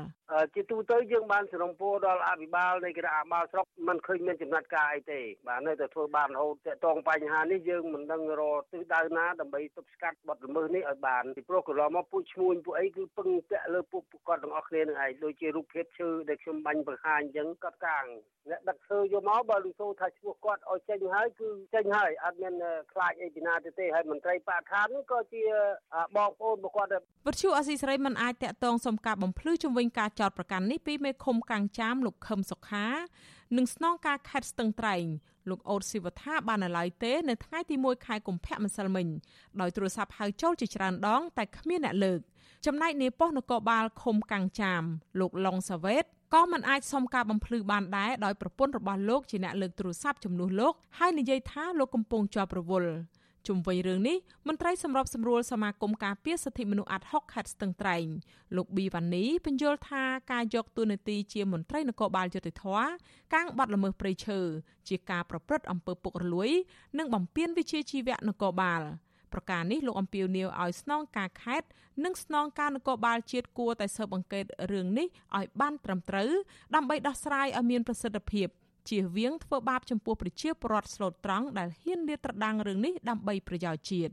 [0.55, 18.05] ជាទូទៅយើងបានសរំពោដល់អភិបាលនៃគណៈអភិបាលស្រុកមិនឃើញមានចំណាត់ការអីទេបាទនៅតែធ្វើបានរហូតតកតងបញ្ហានេះយើងមិនដឹងរកទិសដៅណាដើម្បីទប់ស្កាត់បទល្មើសនេះឲ្យបានពីព្រោះកន្លងមកពួកឈ្មួញពួកអីគឺពឹងពាក់លើពួកគាត់ទាំងអស់គ្នានឹងឯងដូចជារូបភាពឈើដែលខ្ញុំបាញ់បង្ហាញអញ្ចឹងគាត់កាង
[18.51, 22.55] អ្នកដឹកឈើយកមកបើលឺសូថាឈ្មោះគាត់ឲ្យចេញហើយគឺចេញហើយអត់មាន
[22.93, 25.43] ខ្លាចអីពីណាទេទេហើយមន្ត្រីបរិស្ថាននេះក៏ជា
[26.17, 26.91] បងប្អូនរបស់គាត់
[27.27, 32.87] វិទ្យុអស៊ីសេរីមិនអាចតាក់ទងសុំការបំភ្លឺជំវិញការចោតប្រកាន់នេះពីមេឃុំកាំងចាមលោកខឹមសុខា
[33.57, 35.05] និងស្នងការខេត្តស្ទឹងត្រែង
[35.51, 39.07] លោកអូតស៊ីវថាបាននៅឡើយទេនៅថ្ងៃទី1ខែកុម្ភៈម្សិលមិញ
[39.61, 42.21] ដោយទូរស័ព្ទហៅចូលជាច្រើនដងតែគ្មានអ្នកលើក
[42.67, 44.83] ចំណែកនាយប៉ុស្តិ៍នគរបាលឃុំកាំងចាម
[45.21, 52.93] លោកឡុងសាវ៉េតក៏មិនអាចសុំការបំភ្លឺបានដែរដោយប្រពន្ធរបស់លោកជាអ្នកលើកទូរស័ព្ទជំនួសលោកហើយនិយាយថាលោកកំពុងជាប់រវល់
[53.47, 54.17] ជុំវិញរឿងនេះ
[54.49, 58.07] មន្ត្រីសម្របសម្រួលសមាគមការពារសិទ្ធិមនុស្សអាត់ហុកខេត្តស្ទឹងត្រែង
[58.57, 62.65] លោកប៊ីវ៉ានីបញ្យល់ថាការយកតួនាទីជាមន្ត្រីនគរបាលយុតិធធ
[63.35, 64.41] កាងបាត់ល្មើសព្រៃឈើ
[64.89, 66.51] ជាការប្រព្រឹត្តអំពើពុករលួយ
[66.99, 68.83] និងបំពានវិជាជីវៈនគរបាល
[69.35, 71.69] ប្រការនេះលោកអំពីវនីវឲ្យស្នងការខេត្ត
[72.05, 76.31] និងស្នងការនគរបាលជាតិគួរតែស៊ើបអង្កេតរឿងនេះឲ្យបានត្រឹមត្រូវ
[76.75, 78.49] ដើម្បីដោះស្រាយឲ្យមានប្រសិទ្ធភាព
[78.89, 84.13] ជៀសវាងធ្វើបាបចំពោះប្រជាពលរដ្ឋស្លូតត្រង់ដែលហ៊ានលាតត្រដាងរឿងនេះដើម្បីប្រយោជន៍ជាតិ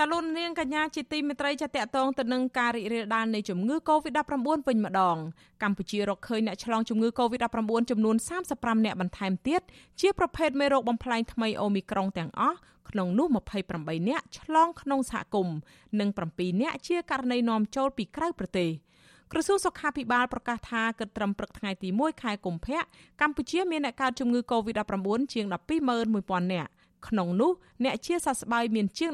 [0.00, 4.32] ចាលោកនាងកញ្ញាជាទីមេត្រីចាតតងទៅនឹងការរីករាលដាលនៃជំងឺ Covid-19
[4.68, 5.16] វិញម្ដង
[5.62, 8.16] កម្ពុជារកឃើញអ្នកឆ្លងជំងឺ Covid-19 ចំនួន
[8.50, 9.60] 35អ្នកបន្ថែមទៀត
[10.00, 12.58] ជាប្រភេទមេរោគបំផ្លែងថ្មីអូមីក្រុងទាំងអស់
[12.90, 13.26] ក្នុងនោះ
[13.68, 15.56] 28អ្នកឆ្លងក្នុងសហគមន៍
[16.00, 18.70] និង7អ្នកជាករណីនាំចូលពីក្រៅប្រទេស
[19.32, 22.80] ក្រសួងសុខាភិបាលប្រកាសថាគិតត្រឹមព្រឹកថ្ងៃទី1ខែកុម្ភៈ
[23.20, 25.46] កម្ពុជាមានអ្នកកើតជំងឺ Covid-19 ជាង
[25.94, 26.70] 121,000នាក់
[27.08, 27.52] ក្នុងនោះ
[27.84, 29.10] អ្នកជាសះស្បើយមានជាង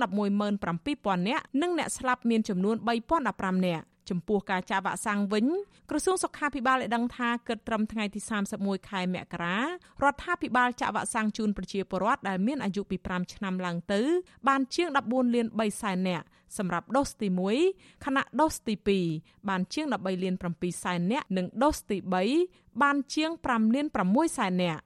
[0.62, 2.76] 117,000នាក់និងអ្នកស្លាប់មានចំនួន
[3.22, 5.46] 3015នាក់ចំពោះការចាក់វ៉ាក់សាំងវិញ
[5.90, 8.20] ក្រសួងសុខាភិបាលបានដឹងថាគិតត្រឹមថ្ងៃទី
[8.54, 9.56] 31ខែមករា
[10.02, 14.00] រដ្ឋាភិបាលចាក់វ៉ាក់សាំងជូនប្រជាពលរដ្ឋដែលមានអាយុពី5ឆ្នាំឡើងទៅ
[14.48, 16.26] បានជាង14លាន3សែននាក់
[16.58, 17.28] សម្រាប់ដូសទី
[17.66, 18.74] 1ខណៈដូសទី
[19.10, 21.96] 2បានជាង13លាន7សែននាក់និងដូសទី
[22.40, 24.80] 3បានជាង5លាន6សែននាក់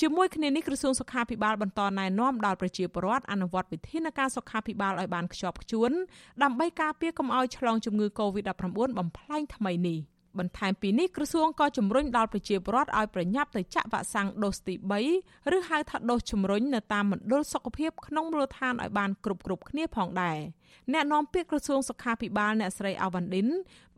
[0.00, 5.90] ជាមួយគ្នានេះក្រសួងសុខាភិបាលបន្តណែនាំដល់ប្រជាពលរដ្ឋអនុវត្តវិធានការសុខាភិបាលឲ្យបានខ្ជាប់ខ្ជួន
[6.42, 8.64] ដើម្បីការពារកុំឲ្យឆ្លងជំងឺ Covid-19
[8.98, 9.98] បំផ្លែងថ្មីនេះ
[10.38, 14.74] បន្ថែមពីនេះក្រសួងក៏ជំរុញដល់ប្រជាពលរដ្ឋឲ្យប្រញាប់ទៅចាក់វ៉ាក់សាំងដូសទី
[15.12, 20.38] 3ឬហៅថាដូសជំរុញនៅតាមមណ្ឌលសុខភាពក្នុងមូលដ្ឋានឲ្យបានគ្រប់គ្រប់គ្នាផងដែរ
[20.92, 23.48] អ្នកនាំពាក្យក្រសួងសុខាភិបាលអ្នកស្រីអាវ៉ាន់ឌិន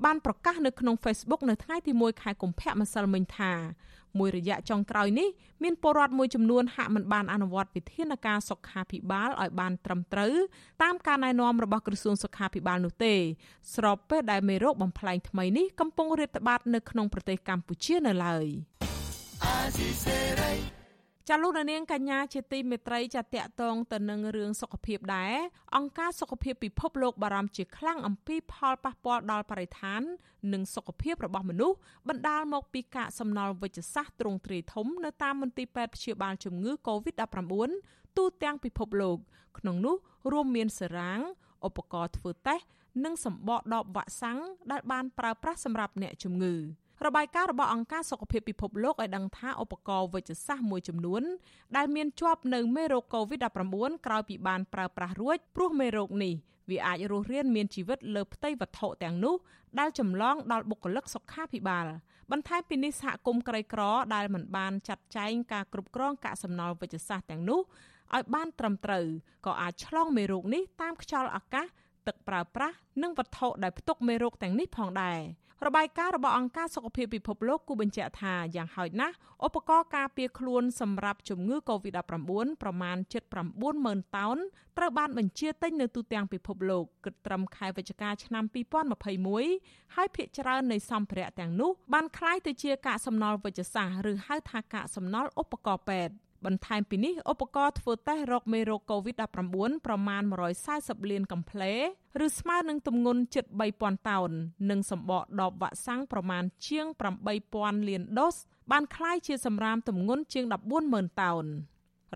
[0.05, 3.53] បានប្រកាសនៅក្នុង Facebook នៅថ្ងៃទី1ខែកុម្ភៈម្សិលមិញថា
[4.19, 5.29] មួយរយៈចុងក្រោយនេះ
[5.63, 10.35] មានពលរដ្ឋមួយចំនួនហាក់មិនបានអនុវត្តវិធានការសុខាភិបាលឲ្យបានត្រឹមត្រូវ
[10.83, 13.15] តាមការណែនាំរបស់ក្រសួងសុខាភិបាលនោះទេ
[13.75, 18.47] ស្របពេលដែលមេរោគបំផ្លែងថ្មីនេះកំពុងរាតត្បាតនៅក្នុងប្រទេសកម្ពុជានៅឡើយ។
[21.31, 25.35] ចាលោកនាងកញ្ញាជាទីមេត្រីចាតកតងទៅនឹងរឿងសុខភាពដែរ
[25.77, 30.03] អង្គការសុខភាពពិភពលោកបារម្ភជាខ្លាំងអំពីផលប៉ះពាល់ដល់បរិស្ថាន
[30.53, 31.77] និងសុខភាពរបស់មនុស្ស
[32.09, 37.53] បណ្ដាលមកពីកាកសំណល់វិជ្ជសាស្ត្រទ្រង់ទ្រាយធំនៅតាមមន្ទីរពេទ្យព្យាបាលជំងឺ Covid-19
[38.17, 39.19] ទូទាំងពិភពលោក
[39.59, 39.97] ក្នុងនោះ
[40.33, 41.21] រួមមានសេរ៉ាង
[41.67, 42.65] ឧបករណ៍ធ្វើតេស្ត
[43.05, 44.39] និងសម្បកដបវ៉ាក់សាំង
[44.71, 46.55] ដែលបានប្រើប្រាស់សម្រាប់អ្នកជំងឺ។
[47.05, 51.23] របាយការណ៍របស់អង្គការសុខភាពពិភពលោកឲ្យដឹងថាឧបករណ៍វេជ្ជសាស្ត្រមួយចំនួន
[51.77, 56.35] ដែលមានជាប់នៅមេរោគ COVID-19 ក្រោយពីបានប្រើប្រាស់រួចព្រោះមេរោគនេះ
[56.71, 59.35] វាអាចរស់រានមានជីវិតលើផ្ទៃវត្ថុទាំងនោះ
[59.79, 61.87] ដែលចម្លងដល់បុគ្គលិកសុខាភិបាល
[62.31, 63.83] បន្ថែមពីនេះសហគមន៍ក្រីក្រ
[64.15, 67.61] ដែលមិនបានចាត់ចែងការគ្រប់គ្រងកាកសំណល់វេជ្ជសាស្ត្រទាំងនោះ
[68.15, 69.07] ឲ្យបានត្រឹមត្រូវ
[69.47, 71.67] ក៏អាចឆ្លងមេរោគនេះតាមខ្យល់អាកាស
[72.07, 75.21] ទឹកប្រើប្រាស់និងវត្ថុដែលផ្ទុកមេរោគទាំងនេះផងដែរ
[75.68, 79.16] របាយការណ៍របស់អង្គការសុខភាពពិភពលោកគូបញ្ជាក់ថាយ៉ាងហោចណាស់
[79.46, 82.02] ឧបករណ៍ការពារខ្លួនសម្រាប់ជំងឺ Covid-19
[82.62, 82.98] ប្រមាណ
[83.56, 84.38] 790,000តោន
[84.78, 88.44] ត្រូវបានបញ្ជាទិញនៅទូទាំងពិភពលោកគិតត្រឹមខែវិច្ឆិកាឆ្នាំ
[89.20, 96.14] 2021ហើយភាគច្រើននៃសម្ភារៈទាំងនោះបានคล้ายទៅជាកាកសំណល់វិជ្ជសាស្ត្រឬហៅថាកាកសំណល់ឧបករណ៍ពេទ្យ
[96.46, 100.22] បន្ថែមពីនេះឧបករណ៍ធ្វើតេស្តរកមេរោគ COVID-19 ប្រមាណ
[100.66, 101.74] 140លានកំភ្លេ
[102.26, 103.46] ឬស្មើនឹងទម្ងន់ជិត
[103.78, 104.30] 3000តោន
[104.70, 106.88] និងសម្បកដបវ៉ាក់សាំងប្រមាណជាង
[107.38, 108.36] 8000លានដូស
[108.72, 110.46] បានคล้ายជាសម្រាមទម្ងន់ជាង
[110.84, 111.46] 140,000តោន។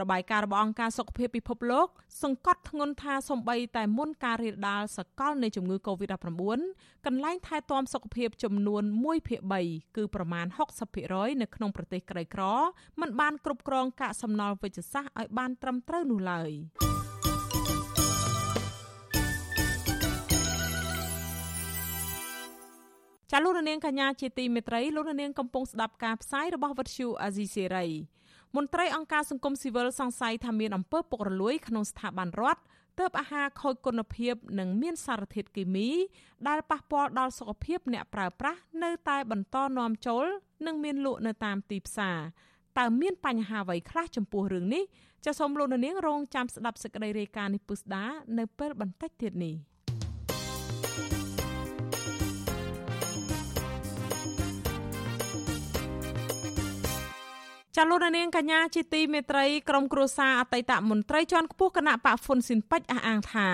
[0.01, 1.89] របាយការណ៍របស់អង្គការសុខភាពពិភពលោក
[2.23, 6.61] សង្កត់ធ្ងន់ថាសំបីតែមុនការរាលដាលសកលនៃជំងឺ Covid-19
[7.07, 10.47] កន្លែងថែទាំសុខភាពចំនួន1ភាគ3គឺប្រមាណ
[10.93, 12.43] 60%នៅក្នុងប្រទេសក្រីក្រ
[13.01, 16.53] មិនបានគ្រប់គ្រងកាកសំណល់វិជ្ជសាស្ត្រឲ្យបានត្រឹមត្រូវនោះឡើយ
[23.33, 27.87] ចាលោកនាងកញ្ញាជាទីមេត្រីលោកនាងកំពុងស្ដាប់ការផ្សាយរបស់វិទ្យុអាស៊ីសេរី
[28.57, 32.61] មន្ត្រីអង្គការសង្គមស៊ីវិលសង្ស័យថាមានអំពើពុករលួយក្នុងស្ថាប័នរដ្ឋ
[32.99, 35.89] ទើបអាហារខូចគុណភាពនិងមានសារធាតុគីមី
[36.49, 40.25] ដែលប៉ះពាល់ដល់សុខភាពអ្នកប្រើប្រាស់នៅតែបន្តនាំចូល
[40.67, 42.19] និងមានលក់នៅតាមទីផ្សារ
[42.79, 44.85] តើមានបញ្ហាអ្វីខ្លះចំពោះរឿងនេះ
[45.25, 48.05] ចាសសូមលោកនាងរងចាំស្ដាប់សេចក្តីរាយការណ៍នេះពុស្ដា
[48.39, 49.57] នៅពេលបន្តិចទៀតនេះ។
[57.77, 63.49] ចាលោកនាងកញ្ញាជាទីមេត្រីក្រុមគ្រួសារអតីតមន្ត្រីជាន់ខ្ពស់គណៈបកហ្វុនស៊ិនប៉ិចអះអាងថា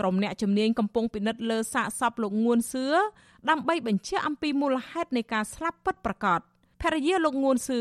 [0.00, 2.86] ក្រុមអ្នកជំនាញកំពុងពិនិត្យលើសាកសពលោកងួនសឿ
[3.50, 6.40] ដើម្បីបញ្ជាក់អំពីមូលហេតុនៃការស្លាប់ពិតប្រាកដ
[6.82, 7.80] ភរិយាលោកងួនសឿ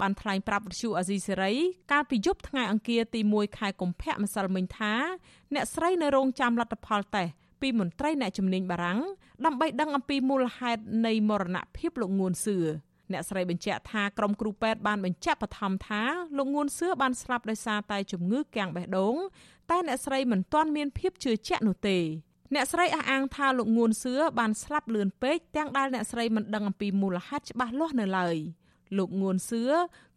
[0.00, 1.52] បានថ្លែងប្រាប់វិទ្យុអាស៊ីសេរី
[1.92, 4.92] កាលពីយប់ថ្ងៃអង្គារទី1ខែកុម្ភៈម្សិលមិញថា
[5.54, 9.00] អ្នកស្រីនៅរោងចាំលទ្ធផលតេស្តពីមន្ត្រីអ្នកជំនាញបារាំង
[9.44, 12.58] ដើម្បីដឹងអំពីមូលហេតុនៃមរណភាពលោកងួនសឿ
[13.12, 16.02] អ្នកស្រីបញ្ជាក់ថាក្រុមគ្រូពេទ្យបានបញ្ជាក់បឋមថា
[16.36, 19.16] លោកងួនសឿបានស្លាប់ដោយសារតែជំងឺគាំងបេះដូង
[19.70, 21.98] តែអ្នកស្រីមិនទាន់មានភាពជឿជាក់នោះទេ
[22.54, 28.36] អ្នកស្រីអះអាងថាលោកងួនសឿបានស្លាប់លឿនពេកទាំងដែលអ្នកស្រីមិនដឹងអំពីមូលហេតុច្បាស់លាស់នៅឡើយ
[28.98, 29.62] លោកងួនសឿ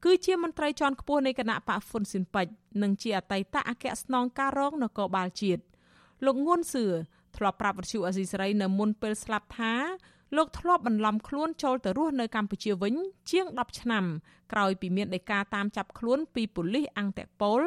[0.05, 2.47] គឺជាមន្ត្រីជាន់ខ្ពស់នៃគណៈបកហ្វុនស៊ិនប៉ិច
[2.81, 5.61] និងជាអតីតអគ្គស្នងការរងនគរបាលជាតិ
[6.25, 6.85] លោកងួនសឿ
[7.37, 9.73] ធ្លាប់ប្រាប់វិទ្យុអេស៊ីសរ៉ៃនៅមុនពេលស្លាប់ថា
[10.35, 12.95] លោកធ្លាប់បន្លំខ្លួនចូលទៅរស់នៅកម្ពុជាវិញ
[13.29, 14.05] ជាង10ឆ្នាំ
[14.53, 17.61] ក្រោយពីមានដីកាតាមចាប់ខ្លួនពីប៉ូលីសអង្គតប៉ូល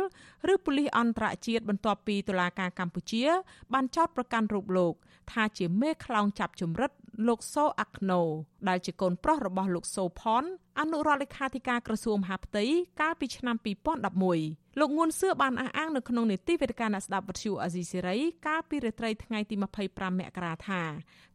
[0.53, 3.25] ឬប៉ូលីសអន្តរជាតិបន្ទាប់ពីតុលាការកម្ពុជា
[3.73, 4.95] បានចោទប្រកាន់រូបលោក
[5.33, 6.91] ថាជាមេខ្លោងចាប់ជំរិត
[7.27, 8.21] លោកសូអាក់ណូ
[8.69, 10.45] ដែលជាកូនប្រុសរបស់លោកសូផន
[10.81, 12.65] អនុរដ្ឋលេខាធិការក្រសួងមហាផ្ទៃ
[13.01, 13.57] កាលពីឆ្នាំ
[14.19, 19.55] 2011លោកងួនសឿបានអះអាងនៅក្នុងនីតិវេទិកាអ្នកស្ដាប់វិទ្យុអាស៊ីសេរីកាលពីរាត្រីថ្ងៃទី
[19.89, 20.83] 25មករាថា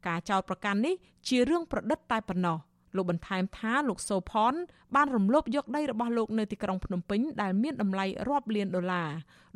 [0.08, 0.96] ការចោទប្រកាន់នេះ
[1.28, 2.58] ជារឿងប្រឌិតតែប៉ុណ្ណោះ
[2.96, 4.54] លោកបន្ថែមថាលោកសូផន
[4.96, 9.10] បានរំលោភយកដីរបស់លោកនៅទីក្រុងភ្នំពេញដែលមានតម្លៃរាប់លានដុល្លារ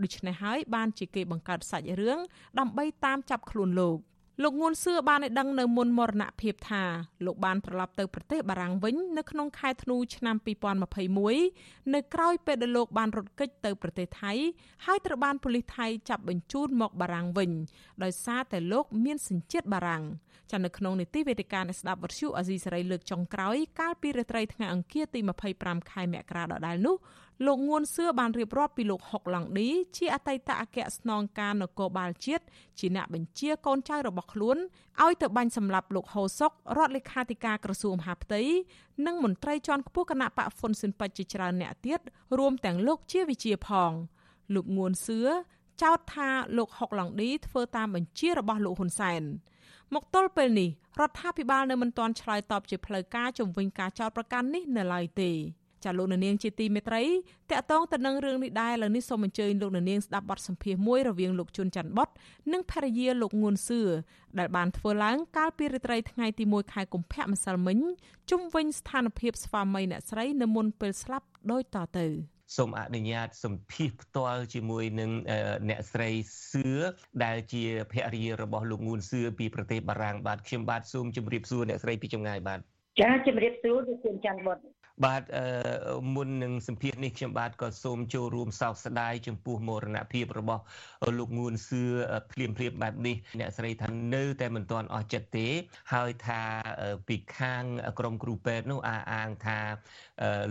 [0.03, 2.19] ដូច្នេះហើយបានជាគេបង្កើតសាច់រឿង
[2.59, 3.97] ដើម្បីតាមចាប់ខ្លួនលោក
[4.43, 6.84] លោកងួនសឿបានឲ្យដឹងនៅមុនមរណភាពថា
[7.25, 10.36] លោកបានត្រឡប់ទៅប្រទេសបារាំងវិញនៅក្នុងខែធ្នូឆ្នាំ
[11.15, 14.34] 2021នៅក្រៅពេលដែលលោកបានរត់គេចទៅប្រទេសថៃ
[14.86, 17.51] ហើយត្រូវបានប៉ូលីសថៃចាប់បញ្ជូនមកបារាំងវិញ
[18.03, 20.03] ដោយសារតែលោកមានសញ្ជាតិបារាំង
[20.51, 25.19] ចានៅក្នុងនីតិវេទិកានៃស្ដាប់វត្ថុអាស៊ីសេរីលើកចុងក្រោយកាលពីរាត្រីថ្ងៃអង្គារទី
[25.55, 26.95] 25ខែមករាដដែលនោះ
[27.45, 32.43] លោកងួនសឿបានរៀបរាប់ពីលោកហុកឡង់ឌីជាអតីតអគ្គស្នងការនគរបាលជាតិ
[32.79, 34.57] ជាអ្នកបញ្ជាកូនចៅរបស់ខ្លួន
[35.03, 38.41] ឲ្យទៅបាញ់សម្លាប់លោកហូសុករដ្ឋលេខាធិការក្រសួងមហាផ្ទៃ
[39.05, 41.99] និងមន្ត្រីជាន់ខ្ពស់គណៈបកហ្វុនស៊ិនប៉ិចជាច្រើនអ្នកទៀត
[42.37, 43.91] រួមទាំងលោកជាវិជាផង
[44.55, 45.19] លោកងួនសឿ
[45.81, 49.21] ចោទថាលោកហុកឡង់ឌីធ្វើតាមបញ្ជារបស់លោកហ៊ុនសែន
[49.93, 50.69] មកទល់ពេលនេះ
[50.99, 55.31] រដ្ឋាភិបាលនៅមិនទាន់ឆ្លើយតបជាផ្លូវការជំវិញការចោទប្រកាន់នេះនៅឡើយទេ
[55.86, 57.03] ចាលោកនាងជាទីមេត្រី
[57.51, 62.09] តកតងទៅនឹងរឿងនេះដែរឥឡូវនេះសូមអញ្ជើញលោកនាងស្ដាប់បទសម្ភាសន៍មួយរវាងលោកជុនច័ន្ទបុត
[62.53, 63.82] និងភរិយាលោកងួនសឿ
[64.39, 67.79] ដែលបានធ្វើឡើងកាលពីរាត្រីថ្ងៃទី1ខែកុម្ភៈម្សិលមិញ
[68.32, 72.07] ជុំវិញស្ថានភាពស្វាមីអ្នកស្រីនៅមុនពេលស្លាប់ដូចតទៅ
[72.57, 75.11] សូមអនុញ្ញាតសម្ភាសផ្ទាល់ជាមួយនឹង
[75.69, 76.09] អ្នកស្រី
[76.51, 76.69] សឿ
[77.23, 82.59] ដែលជាភរិយារបស់លោកងួនសឿពីប្រទេសបារាំងបាទខ្ញុំបាទសូមជម្រាបសួរអ្នកស្រីពីចម្ងាយបាទ
[82.99, 84.57] ចាជម្រាបសួរលោកជឿនច័ន្ទបុត
[85.05, 85.23] បាទ
[86.15, 90.63] មុននឹងសម្ភារនេះខ្ញុំបាទក៏សូមចូលរួមសោកស្ដាយចំពោះមរណភាពរបស់
[91.17, 91.81] លោកងួនសឿ
[92.31, 95.47] ភ្លាមភ្លាមបែបនេះអ្នកស្រីថានៅតែមិនទាន់អស់ចិត្តទេ
[95.93, 96.41] ហើយថា
[97.07, 97.63] ពីខាង
[97.99, 99.59] ក្រមគ្រូពេទ្យនោះអះអាងថា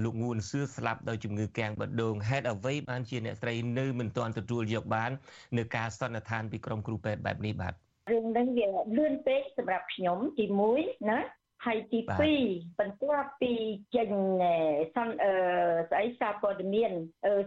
[0.04, 5.10] លោកងួនសឿស្លាប់ដោយជំងឺកាំងបេះដូងហេតុអ្វីបានជាអ្នកស្រីនៅមិនទាន់ទទួលយកបាន
[5.58, 7.74] នៅការសន្និដ្ឋានពីក្រមគ្រូពេទ្យបែបនេះបាទ
[8.12, 8.66] រឿងនេះវា
[8.98, 10.44] លឿនពេកសម្រាប់ខ្ញុំទី
[10.78, 11.20] 1ណា
[11.66, 12.00] ហើយទី
[12.40, 13.52] 2បន្ទាប់ពី
[13.96, 14.10] ចេញ
[14.96, 15.32] សន្អឺ
[15.90, 16.92] ស្អីសារព័ត៌មាន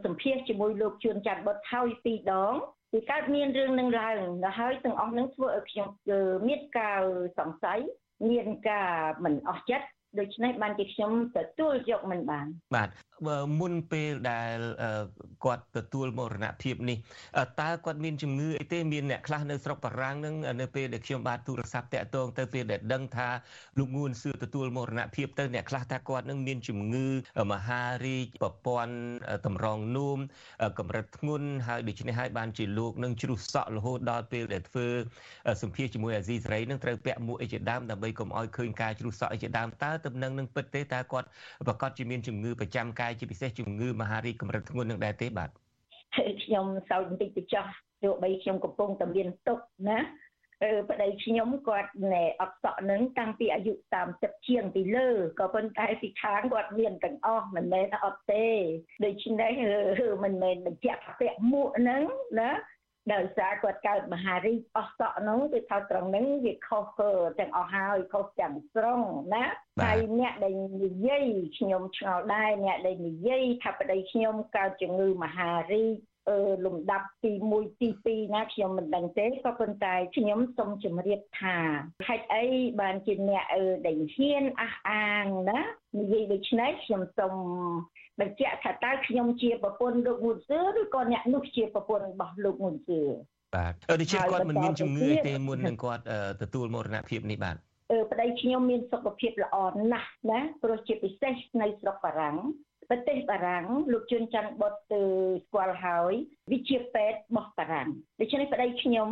[0.05, 2.53] សម្ភាសជាមួយលោកជួនច័ន្ទបុតហើយពីរដង
[2.91, 5.87] ពីកើតមានរឿងនឹងឡើងដល់ហើយទាំងអស់នឹងធ្វើឲ្យខ្ញុំ
[6.47, 7.01] មានការ
[7.39, 7.79] សង្ស័យ
[8.31, 8.91] មានការ
[9.23, 9.87] មិនអស់ចិត្ត
[10.19, 12.89] ដូច្នេះបានជាខ្ញុំទទួលយកមិនបានបាទ
[13.59, 14.57] មុនពេលដែល
[15.45, 16.97] គាត់ទទួលមរណភាពនេះ
[17.61, 23.29] តើគាត់មានជំងឺអីទេមានអ្នកខ្លះនៅស្រុកបារាំងនឹងនៅពេលដែលខ្ញុំបាទទូរស័ព្ទតាក់ទងទៅពេលដែលដឹងថា
[23.79, 27.07] លោកងួនសឿទទួលមរណភាពទៅអ្នកខ្លះថាគាត់នឹងមានជំងឺ
[27.51, 28.93] មហារីកប្រព័ន្ធ
[29.45, 30.19] តម្រងនោម
[30.79, 34.87] កម្រិតធ្ងន់ហើយដូច្នេះហើយបានជាលោកនឹងជ្រុះសក់រហូតដល់ពេលដែលធ្វើ
[35.61, 41.27] សម្ភារជាមួយអាស៊ីសេរីនឹងត្រូវពាក់មួកអីជាដើមដើម្បីកុំឲ្យឃើញការជ្រុះសក់អីជាដើមតើទំនឹងនឹងពិតទេតើគាត់
[41.67, 45.49] ប្រកាសជាមានជំងឺប្រចាំកាយជាពិសេសជំងឺមហារីកកម្រិតធ្ងន់នឹងដែរទេបាទ
[46.43, 47.65] ខ្ញុំសោកបន្តិចទៅចោះ
[48.03, 49.59] ទោះបីខ្ញុំកំពុងតែមានទុក
[49.89, 49.99] ណា
[50.63, 53.73] អឺប្តីខ្ញុំគាត់ណែអត់សក់នឹងតាំងពីអាយុ
[54.09, 55.07] 30ជាងពីលើ
[55.39, 58.47] ក៏ប៉ុន្តែពីខាងគាត់មានទាំងអស់មិនមែនអត់ទេ
[59.05, 59.53] ដូច្នេះ
[60.23, 62.03] មិនមែនបញ្ជាក់ថាពាក់មួកហ្នឹង
[62.39, 62.51] ណា
[63.11, 66.99] ដោយសារគាត់កើតមហារីកអស់សក់នោះគឺថាត្រង់ហ្នឹងវាខុស
[67.39, 69.01] ទាំងអស់ហើយខុសទាំងស្រុង
[69.33, 69.45] ណា
[69.81, 71.25] ហើយអ្នកដែលនិយាយ
[71.57, 75.97] ខ្ញុំឆ្ងល់ដែរអ្នកដែលនិយាយថាប្តីខ្ញុំកើតជំងឺមហារីក
[76.29, 81.57] អឺលំដាប់ទី1ទី2ណាខ្ញុំមិនដឹងទេក៏ប៉ុន្តែខ្ញុំសូមជម្រាបថា
[82.07, 82.45] ហេតុអី
[82.81, 85.59] បានជាអ្នកអឺដែលហ៊ានអះអាងណា
[85.99, 87.35] និយាយដូច្នេះខ្ញុំសូម
[88.21, 93.01] បញ្ជាក់ថាតើខ្ញុំជាប្រពន្ធលោកងួនសឿឬក៏អ្នកនោះជាប្រពន្ធរបស់លោកងួនសឿ
[93.55, 96.03] បាទដូច្នេះគាត់មិនមានជំងឺទេមុននឹងគាត់
[96.41, 97.55] ទទួលមរណភាពនេះបាទ
[97.91, 99.57] អឺប្តីខ្ញុំមានសុខភាពល្អ
[99.91, 102.37] ណាស់ណាព្រោះជាពិសេសនៅស្រុកបារាំង
[102.89, 105.01] ប្រទេសបារាំងលោកជួនច័ន្ទបុតទៅ
[105.45, 106.13] ស្គាល់ហើយ
[106.51, 107.89] វិជាពេទ្យរបស់បារាំង
[108.21, 109.09] ដូច្នេះប្តីខ្ញុំ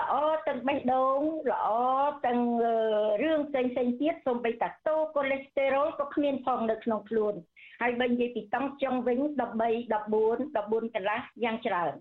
[0.00, 0.12] ល្អ
[0.48, 1.20] ទាំងបេះដូង
[1.52, 1.68] ល្អ
[2.26, 2.40] ទាំង
[3.22, 7.34] រឿងផ្សេងផ្សេងទៀតសូម្បីតាតូកូលេស្តេរ៉ុលក៏គ្មានផងនៅក្នុងខ្លួន
[7.80, 9.90] ហើយបើនិយាយពីតង់ចុងវិញ13 14
[10.54, 11.92] 14កន្លះយ៉ាងច្រើន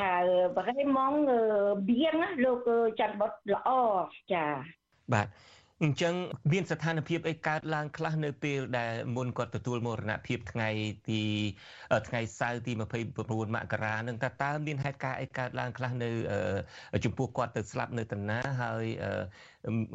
[0.00, 0.12] ថា
[0.56, 1.12] បរិមង
[1.88, 2.68] បៀងលោក
[3.00, 3.70] ច័ន្ទបុតល្អ
[4.32, 4.44] ចា
[5.14, 5.28] បាទ
[5.82, 6.14] អញ្ចឹង
[6.52, 10.68] មានស្ថានភាពអីកើតឡើងខ្លះនៅពេលដែលមុនគាត់ទទួលមរណភាពថ្ងៃ
[11.10, 11.22] ទី
[12.08, 16.10] ថ្ងៃសៅរ៍ទី29មករានឹងតើតើមានហេតុការណ៍អីកើតឡើងខ្លះនៅ
[17.04, 18.84] ចំពោះគាត់ទៅស្លាប់នៅតាណាហើយ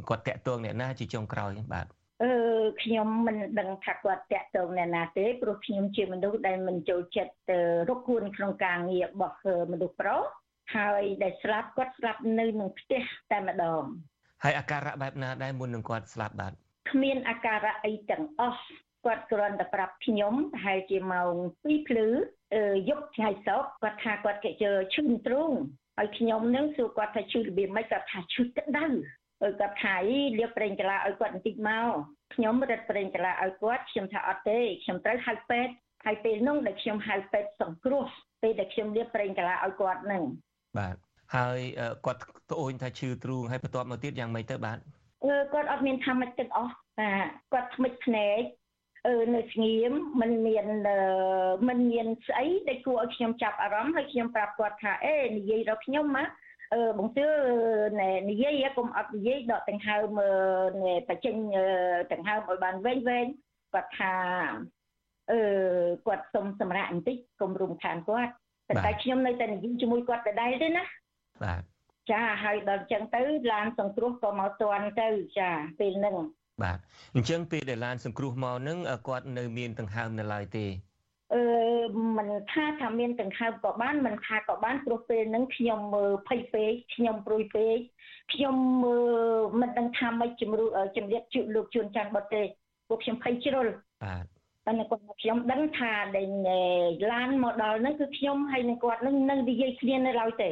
[0.09, 1.87] គាត់តាក់ទងអ្នកណាជាចុងក្រោយបាទ
[2.23, 2.31] អឺ
[2.83, 7.51] ខ្ញុំមិនដឹងថាគាត់តាក់ទងអ្នកណាទេព្រោះខ្ញុំជាមនុស្សដែលមិនចូលចិត្ត
[7.89, 9.37] រកគួនក្នុងការងាររបស់
[9.71, 10.23] មនុស្សប្រុស
[10.75, 13.83] ហើយដែលស្លាប់គាត់ស្លាប់នៅក្នុងផ្ទះតែម្ដង
[14.43, 16.53] ហើយអាការៈបែបណាដែរមុននឹងគាត់ស្លាប់បាទ
[16.91, 18.63] គ្មានអាការៈអីទាំងអស់
[19.05, 22.07] គាត់គ្រាន់តែប្រាប់ខ្ញុំប្រហែលជាម៉ោង2ភ្លឺ
[22.89, 25.51] យប់ថ្ងៃសុក្រគាត់ថាគាត់គេជើឈឺទ្រូង
[25.97, 28.85] ហើយខ្ញុំនឹងសួរគាត់ថាឈឺរបៀបម៉េចគាត់ថាឈឺក្តៅ
[29.40, 31.90] ហើយគាត់ថាអីលាបប្រេងកាឡាឲ្យគាត់បន្តិចមក
[32.34, 35.72] ខ្ញុំរត់ប្រេងកាឡាឲ្យគាត់ខ្ញុំថាអត់ទេខ្ញុំត្រូវហៅពេទ្យ
[36.04, 38.04] ហើយពេលនោះដែលខ្ញុំហៅពេទ្យសង្គ្រោះ
[38.42, 40.22] ពេលដែលខ្ញុំលាបប្រេងកាឡាឲ្យគាត់នឹង
[40.78, 40.96] បាទ
[41.36, 41.58] ហើយ
[42.06, 42.20] គាត់
[42.50, 44.78] ត្អូញថាឈឺទ្រូងហើយបន្ទាប់មកទៀតយ៉ាងម៉េចទៅបាទ
[45.24, 48.42] អឺគាត់អត់មានថាម៉េចទាំងអស់បាទគាត់ថ្មិចភ្នែក
[49.08, 50.66] អឺនៅស្ងៀមมันមាន
[51.68, 56.26] มันមានស្អីដែលគួរឲ្យខ្ញុំចាប់អារម្មណ៍ហើយខ្ញុំប្រាប់គាត់ថាអេនិយាយដល់ខ្ញុំណាអឺ
[56.97, 57.27] បងទឿ
[57.99, 60.19] ណែនិយាយកុំអត់និយាយដកដង្ហើម
[60.83, 61.35] ណែបញ្ចេញ
[62.11, 63.27] ដង្ហើមឲ្យបានវែងវែង
[63.73, 64.13] គាត់ថា
[65.31, 65.39] អឺ
[66.05, 68.31] គាត់សុំសម្រាប់បន្តិចកុំរំខានគាត់
[68.69, 70.83] តែតែខ្ញុំនៅតែនិយាយជាមួយគាត់ដដែលទេណា
[71.43, 71.61] បាទ
[72.11, 75.07] ចាហើយដល់អញ្ចឹងទៅឡានសង្គ្រោះក៏មកទាន់ទៅ
[75.39, 75.49] ចា
[75.79, 76.15] ពេលហ្នឹង
[76.63, 76.77] បាទ
[77.15, 80.65] អញ្ចឹងពេលដែលឡានសង្គ្រោះមកហ្នឹងគាត់នៅមានដង្ហើមនៅឡើយទេ
[81.33, 81.41] អឺ
[82.17, 87.77] មិនថាថាមានដង្ហើមក៏បានមិនថាក៏បានព្រោះពេលហ្នឹងខ្ញុំមើលភ័យពេកខ្ញុំព្រួយពេក
[88.33, 89.15] ខ្ញុំមើល
[89.61, 92.43] មិនដឹងថាម៉េចជំរុំជំរាបជូលោកជួនច័ន្ទបតទេ
[92.87, 93.67] ពួកខ្ញុំភ័យជ្រុល
[94.03, 94.25] បាទ
[94.65, 96.27] តែគាត់ខ្ញុំដឹងថាដែល
[97.11, 100.49] ឡានមកដល់ហ្នឹងគឺខ្ញុំហើយនឹងគាត់នឹងនៅនិយាយគ្នានៅឡើយទេ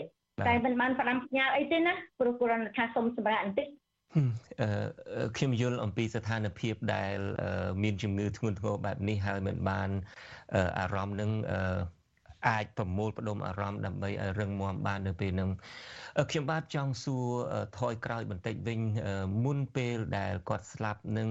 [0.47, 3.84] តែមិនបានផ្ដាំផ្ញើអីទេណាព្រោះគ្រាន់តែថាសុំសម្រាប់បន្តិចអឺ
[5.35, 7.17] ខ្ញុំយល់អំពីស្ថានភាពដែល
[7.83, 9.89] មានជំងឺធ្ងន់ធ្ងរបែបនេះហើយមិនបាន
[10.79, 11.31] អារម្មណ៍នឹង
[12.49, 15.49] អាចប្រមូលផ្ដុំអារម្មណ៍ដើម្បីឲ្យរឹងមាំបាននៅពេលហ្នឹង
[16.29, 17.27] ខ្ញុំបាទចង់សួរ
[17.79, 18.79] ថយក្រោយបន្តិចវិញ
[19.45, 21.29] មុនពេលដែលគាត់ស្លាប់នឹង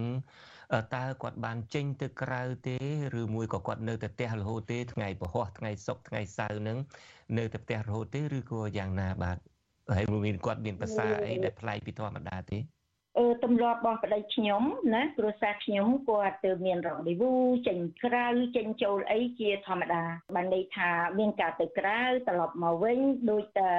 [0.94, 2.76] តើគាត់បានចេញទៅក្រៅទេ
[3.20, 6.78] ឬមួយក៏គាត់នៅតែផ្ទះរហូតទេថ្ងៃពហុថ្ងៃសុក្រថ្ងៃសៅរ៍នឹង
[7.38, 9.38] នៅតែផ្ទះរហូតទេឬក៏យ៉ាងណាបាទ
[9.96, 12.73] ហើយមានគាត់មានភាសាអីដែលប្លែកពីធម្មតាទេអឺ
[13.44, 14.62] ទម្លាប់របស់ប្តីខ្ញុំ
[14.94, 17.32] ណាគ្រួសារខ្ញុំគាត់ទៅមានរ៉ូឌីវូ
[17.66, 20.02] ចេញក្រៅចេញចូលអីជាធម្មតា
[20.34, 22.98] បានន័យថាមានការទៅក្រៅត្រឡប់មកវិញ
[23.30, 23.70] ដូចតែ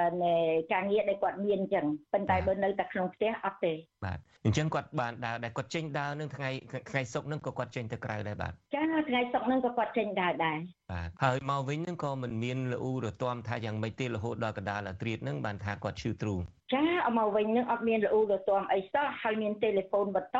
[0.72, 3.72] ការងារដែលគាត់មានអញ្ចឹងប៉ុន្តែបើនៅតែក្នុងផ្ទះអត់ទេ
[4.04, 6.50] បាទ អញ្ចឹងគាត់បានដើរដែរគាត់ចេញដើរនឹងថ្ងៃ
[6.90, 10.58] ថ្ងៃសុក្រនឹងក៏គាត់ចេញទៅក្រៅដែរបាទចាថ្ងៃសុក្រនឹងក៏គាត់ចេញដើរដែរ
[10.92, 16.40] បាទហើយមកវិញនឹងក៏មិនមានលូរទាំថាយ៉ាងម៉េចទេរហូតដល់កដាលអាត្រៀតនឹងបានថាគាត់ឈឺទ្រូង
[16.74, 20.38] ចាអមកវិញនឹងអត់មានលូរទាំអីសោះហើយមានទូរស័ព្ទបន្ត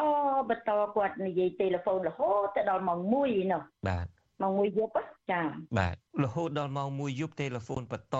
[0.50, 3.12] បន្តគាត់និយាយទូរស័ព្ទរហូតទៅដល់ម៉ោង1
[3.52, 4.06] នោះបាទ
[4.42, 4.92] ម៉ោង1យប់
[5.30, 5.40] ចា
[5.78, 8.16] បាទរហូតដល់ម៉ោង1យប់ទូរស័ព្ទបន្ត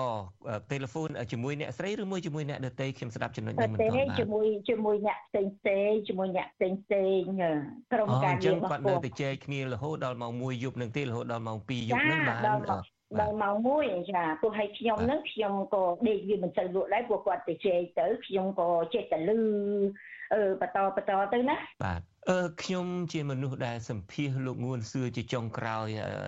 [0.69, 7.21] ទូរស័ព្ទជាមួយអ្នកស្រីឬមួយជាមួយអ្នកដទៃខ្ញុំស្ដាប់ចំណុចនេះមិនទាន់បាទជាមួយជាមួយអ្នកផ្សេងផ្សេងជាមួយអ្នកផ្សេងផ្សេង
[7.93, 19.37] ក្រុមការងាររបស់គាត់នៅតែជែកគ្នារហូតដល់ម៉ោង1យប់នឹងទេរហូតដល់ម៉ោង2យប់នឹងបានដល់ម៉ោង1ចាទោះឲ្យខ្ញុំនឹងខ្ញុំក៏ដេកវាមិនសូវលក់ដែរព្រោះគាត់ទៅជែកទៅខ្ញុំក៏ចេះតែលឺ
[20.33, 22.01] អឺបន្តបន្តទៅណាបាទ
[22.31, 25.87] អឺខ្ញុំជាមនុស្សដែលសម្ភាសលោកងួនសឿជាចុងក្រោយ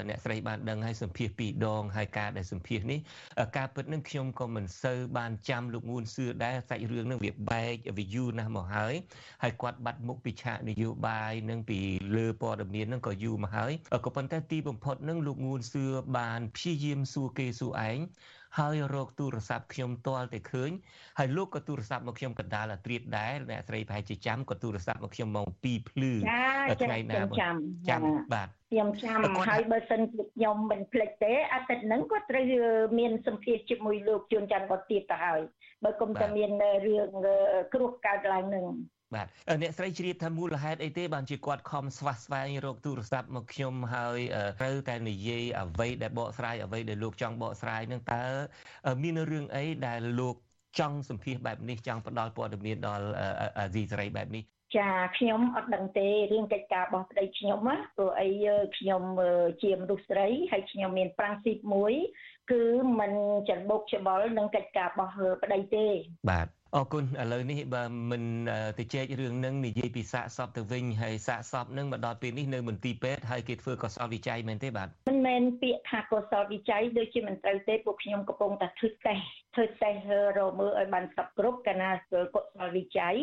[0.10, 3.00] អ្នកស្រីបានដឹងហើយសម្ភាសពីរដងហើយការដែលសម្ភាសនេះ
[3.58, 8.94] ការពិតនឹងខ្ញុំក៏មិនសូវបានចាំលោកងួនសឿដែរសាច់រឿងនឹងវាបែកវាយូរណាស់មកហើយ
[9.44, 11.80] ហើយគាត់បាត់មុខពីឆាកនយោបាយនឹងពី
[12.16, 13.74] លើព័ត៌មាននឹងក៏យូរមកហើយ
[14.06, 15.84] ក៏ប៉ុន្តែទីបំផុតនឹងលោកងួនសឿ
[16.18, 18.00] បានព្យាយាមសួរគេសួរឯង
[18.58, 20.72] ហើយរកទូរស័ព្ទខ្ញុំទាល់តែឃើញ
[21.20, 26.12] ហើយលោកក៏ទូរស័ព្ទមកខ្ញុំកណ្ដាលអាត្រៀតដែរអ្នកស្រីប្រហែលជាចាំក៏ទូរស័ព្ទមកខ្ញុំម៉ោង2ភ្លឺ
[26.82, 27.56] ថ្ងៃណាចាំ
[27.90, 28.02] ចាំ
[28.34, 29.20] បាទខ្ញុំចាំ
[29.50, 32.46] ហើយបើសិនជាខ្ញុំមិនភ្លេចទេអាទិត្យហ្នឹងគាត់ត្រូវ
[33.00, 35.42] មានសម្ភារជាមួយលោកជួនច័ន្ទបតទៀតទៅហើយ
[35.84, 36.52] បើគុំតែមាន
[36.88, 37.10] រឿង
[37.74, 38.66] គ្រោះកើតឡើងនឹង
[39.16, 39.28] បាទ
[39.62, 44.20] អ្នកស្រីជ្រាបថាមូលហេតុអីទេបានជាគាត់ខំស្វះស្វែងរកទូរស័ព្ទមកខ្ញុំហើយ
[44.60, 48.24] ត្រូវតែនិយាយអ្វីដែលបកស្រាយអ្វីដែលលោកចង់បកស្រាយនឹងតើ
[49.04, 50.36] មានរឿងអីដែលលោក
[50.80, 53.06] ចង់សម្ភាសបែបនេះចង់ផ្ដល់ព័ត៌មានដល់
[53.58, 54.44] អាស៊ីសេរីបែបនេះ
[54.78, 58.28] ចាខ្ញុំអត់ដឹងទេរឿងកិច្ចការរបស់ប្តីខ្ញុំណាព្រោះអី
[58.78, 59.04] ខ្ញុំ
[59.64, 61.94] ជាមនុស្សស្រីហើយខ្ញុំមានប្រាំងស៊ីបមួយ
[62.52, 62.62] គឺ
[63.00, 63.12] มัน
[63.50, 65.86] ច្របូកច្បល់នឹងកិច្ចការរបស់ប្តីទេ
[66.30, 68.24] បាទ អរគុណឥឡូវនេះបើមិន
[68.80, 83.16] ទៅជែករឿងនឹងនិយាយពីសាកសពទៅវិញហើយសាកសពនឹងមកដល់ពេលនេះនៅមន្ទីរពេទ្យហើយគេធ្វើកសលវិច័យមែនទេបាទមិនមែនពាក្យថាកសលវិច័យដូចជាមិនត្រូវទេពួកខ្ញុំកំពុងតែធ្វើតេស្តធ្វើតេស្តរមើលឲ្យបានសពគ្រប់កាលណាកសលវិច័យ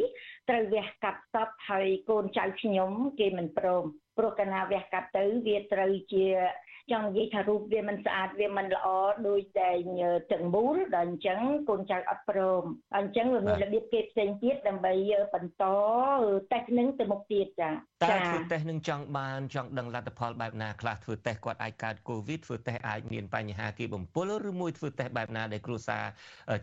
[0.48, 2.90] ត្រូវវះកាត់សពហើយកូនចៅខ្ញុំ
[3.20, 3.84] គេមិនព្រម
[4.18, 6.24] ព្រោះកាលណាវះកាត់ទៅវាត្រូវជា
[6.92, 8.86] ចង់និយាយថារូបវាមិនស្អាតវាមិនល្អ
[9.28, 9.70] ដូចតែ
[10.32, 12.64] ទាំងមូលដល់អញ្ចឹងកូនចៅអត់ព្រម
[12.96, 14.92] អញ្ចឹងវាមានរបៀបគេផ្សេងទៀតដើម្បី
[15.34, 15.64] បន្ត
[16.52, 26.04] តេស្តនឹងទៅមុខទៀតចាតើធ្វើតេស្តនឹងចង់បានចង់ដឹងលទ្ធផលបែបណាខ្លះធ្វើតេស្តគាត់អាចកើតកូវីដធ្វើតេស្តអាចមានបញ្ហាគេបំពុលឬមួយធ្វើតេស្តបែបណាដែលគ្រួសារ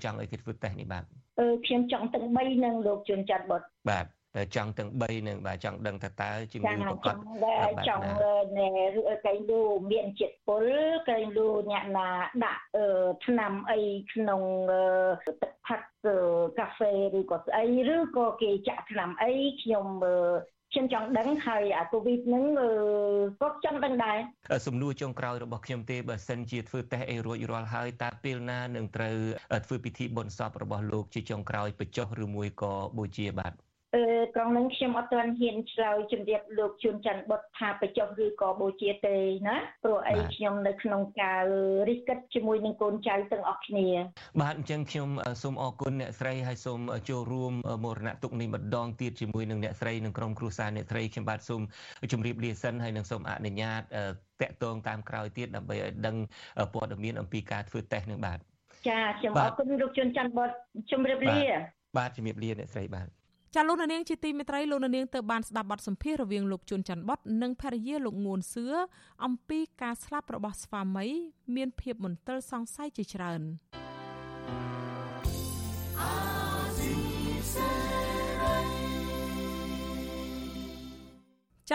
[0.04, 1.04] ចង់ឲ្យគេធ្វើតេស្តនេះបាទ
[1.40, 4.06] អឺខ្ញុំចង់ទាំង3នឹងលោកជួនចាត់បុតបាទ
[4.56, 8.06] ចង់ទាំង3នឹងបាទចង់ដឹងថាតើជំងឺប្រកបចង់
[8.58, 8.68] ណែ
[9.26, 9.62] កែងលូ
[9.92, 10.66] មានជាតិពុល
[11.10, 12.10] កែងលូអ្នកណា
[12.46, 12.64] ដាក់
[13.26, 13.82] ថ្នាំអី
[14.14, 14.42] ក្នុង
[15.42, 15.82] ទឹកផឹក
[16.60, 17.66] កាហ្វេឬក៏ស្អី
[17.96, 19.32] ឬក៏គេចាក់ថ្នាំអី
[19.62, 19.86] ខ្ញុំ
[20.74, 22.44] ខ្ញុំចង់ដឹងហើយអាកូវីដហ្នឹង
[23.42, 24.18] ក៏ចង់ដឹងដែរ
[24.68, 29.16] សំណួរចុងក្រោយរបស់ខ្ញុំទេបើសិនជាធ្វើតេស្តអីរួចរាល់ហើយតើពេលណានឹងត្រូវ
[29.66, 33.54] ធ្វើពិធីបុណ្យសពរបស់លោកជាចុងក្រោយបញ្ចុះឬមួយក៏បូជាបាទ
[33.96, 34.04] អឺ
[34.36, 39.16] ត្រង់នឹងខ្ញុំអត់ទាន់ហ៊ានឆ្លើយជំរាបលោកជួនច័ន្ទបុតថាបច្ចុប្បន្នឬក៏បូជាទេ
[39.48, 41.44] ណាព្រោះអីខ្ញុំនៅក្នុងការ
[41.90, 43.88] រិះគិតជាមួយនឹងកូនចៅទាំងអស់គ្នា
[44.42, 45.10] បាទអញ្ចឹងខ្ញុំ
[45.44, 46.80] សូមអរគុណអ្នកស្រីហើយសូម
[47.10, 47.54] ចូលរួម
[47.86, 51.62] មរណទុកនេះម្ដងទៀតជាមួយនឹងអ្នកស្រីនិងក្រុមគ្រួសារអ្នកស្រីខ្ញុំបាទសូម
[52.12, 53.82] ជម្រាបលាសិនហើយនឹងសូមអនុញ្ញាត
[54.42, 56.16] តាក់ទងតាមក្រោយទៀតដើម្បីឲ្យដឹង
[56.74, 58.40] ព័ត៌មានអំពីការធ្វើតេស្តនឹងបាទ
[58.90, 60.50] ចាខ្ញុំអរគុណលោកជួនច័ន្ទបុត
[60.92, 61.40] ជម្រាបលា
[61.98, 63.10] បាទជម្រាបលាអ្នកស្រីបាទ
[63.56, 68.66] ចាលោកនាងជាទីមេត្រីលោកនាងទៅបានស្ដាប់បទសម្ភាសន៍រវាងលោកជួនច័ន្ទបតនិងភរិយាលោកងួនសឿ
[69.26, 71.08] អំពីការស្លាប់របស់ស្វាមី
[71.56, 73.42] មានភាពមន្ទិលសង្ស័យជាច្រើន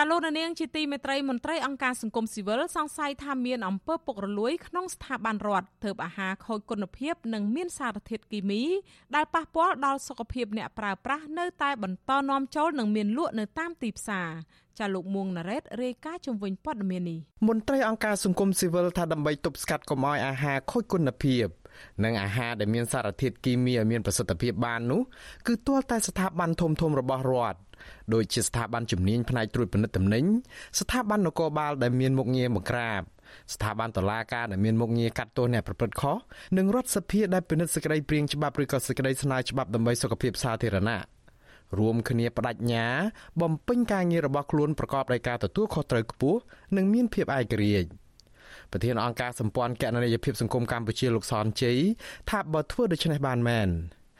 [0.01, 8.63] ចាលោកនាងជាទីមេត្រីមន្ត្រីអង្គការសង្គមស៊ីវិលសង្ស័យថាមានអំពើពុករលួយក្នុងស្ថាប័នរដ្ឋធ្វើអាហារខូចគុណភាព និងមានសារធាតុគីមី
[9.15, 14.29] ដែលប៉ះពាល់ដល់សុខភាពអ្នកប្រើប្រាស់នៅតែបន្តនាំចូលនិងមានលក់នៅតាមទីផ្សារ
[14.79, 17.19] ចាលោកមួងណារ៉េតរាយការណ៍ជំវិញព័ត៌មាននេះ
[17.49, 21.47] មន្ត្រីអង្គការសង្គមស៊ីវិលថាដើម្បីទប់ស្កាត់កុំឲ្យអាហារខូចគុណភាព
[22.05, 25.01] និងអាហារដែលមានសារធាតុគីមីឲ្យមានប្រសិទ្ធភាពបាននោះ
[25.47, 27.59] គឺទាល់តែស្ថាប័នធំៗរបស់រដ្ឋ
[28.15, 30.25] ដូចជាស្ថាប័នជំនាញផ្នែកត្រួតពិនិត្យទំនិញ
[30.81, 33.03] ស្ថាប័ននគរបាលដែលមានមុខងារបង្ក្រាប
[33.55, 36.17] ស្ថាប័នតុលាការដែលមានមុខងារកាត់ទោសអ្នកប្រព្រឹត្តខុស
[36.59, 41.01] និងរដ្ឋសភាដែលពិនិត្យសេចក្តីព្រៀងច្បាប់ឬក៏សេចក្តីស្នើច្បាប់ដើម្បីសុខភាពសាធារណៈ
[41.79, 42.87] រួមគ្នាបដិញ្ញា
[43.41, 46.41] បំពេញការងាររបស់ខ្លួនប្រកបដោយការទទួលខុសត្រូវខ្ពស់
[46.77, 47.89] និងមានភាពឯករាជ្យ
[48.73, 51.79] ប្រធានអង្គការសម្ព័ន្ធគណនេយ្យភាពសង្គមកម្ពុជាលោកសនជ័យ
[52.31, 53.69] ថាបើធ្វើដូច្នេះបានមែន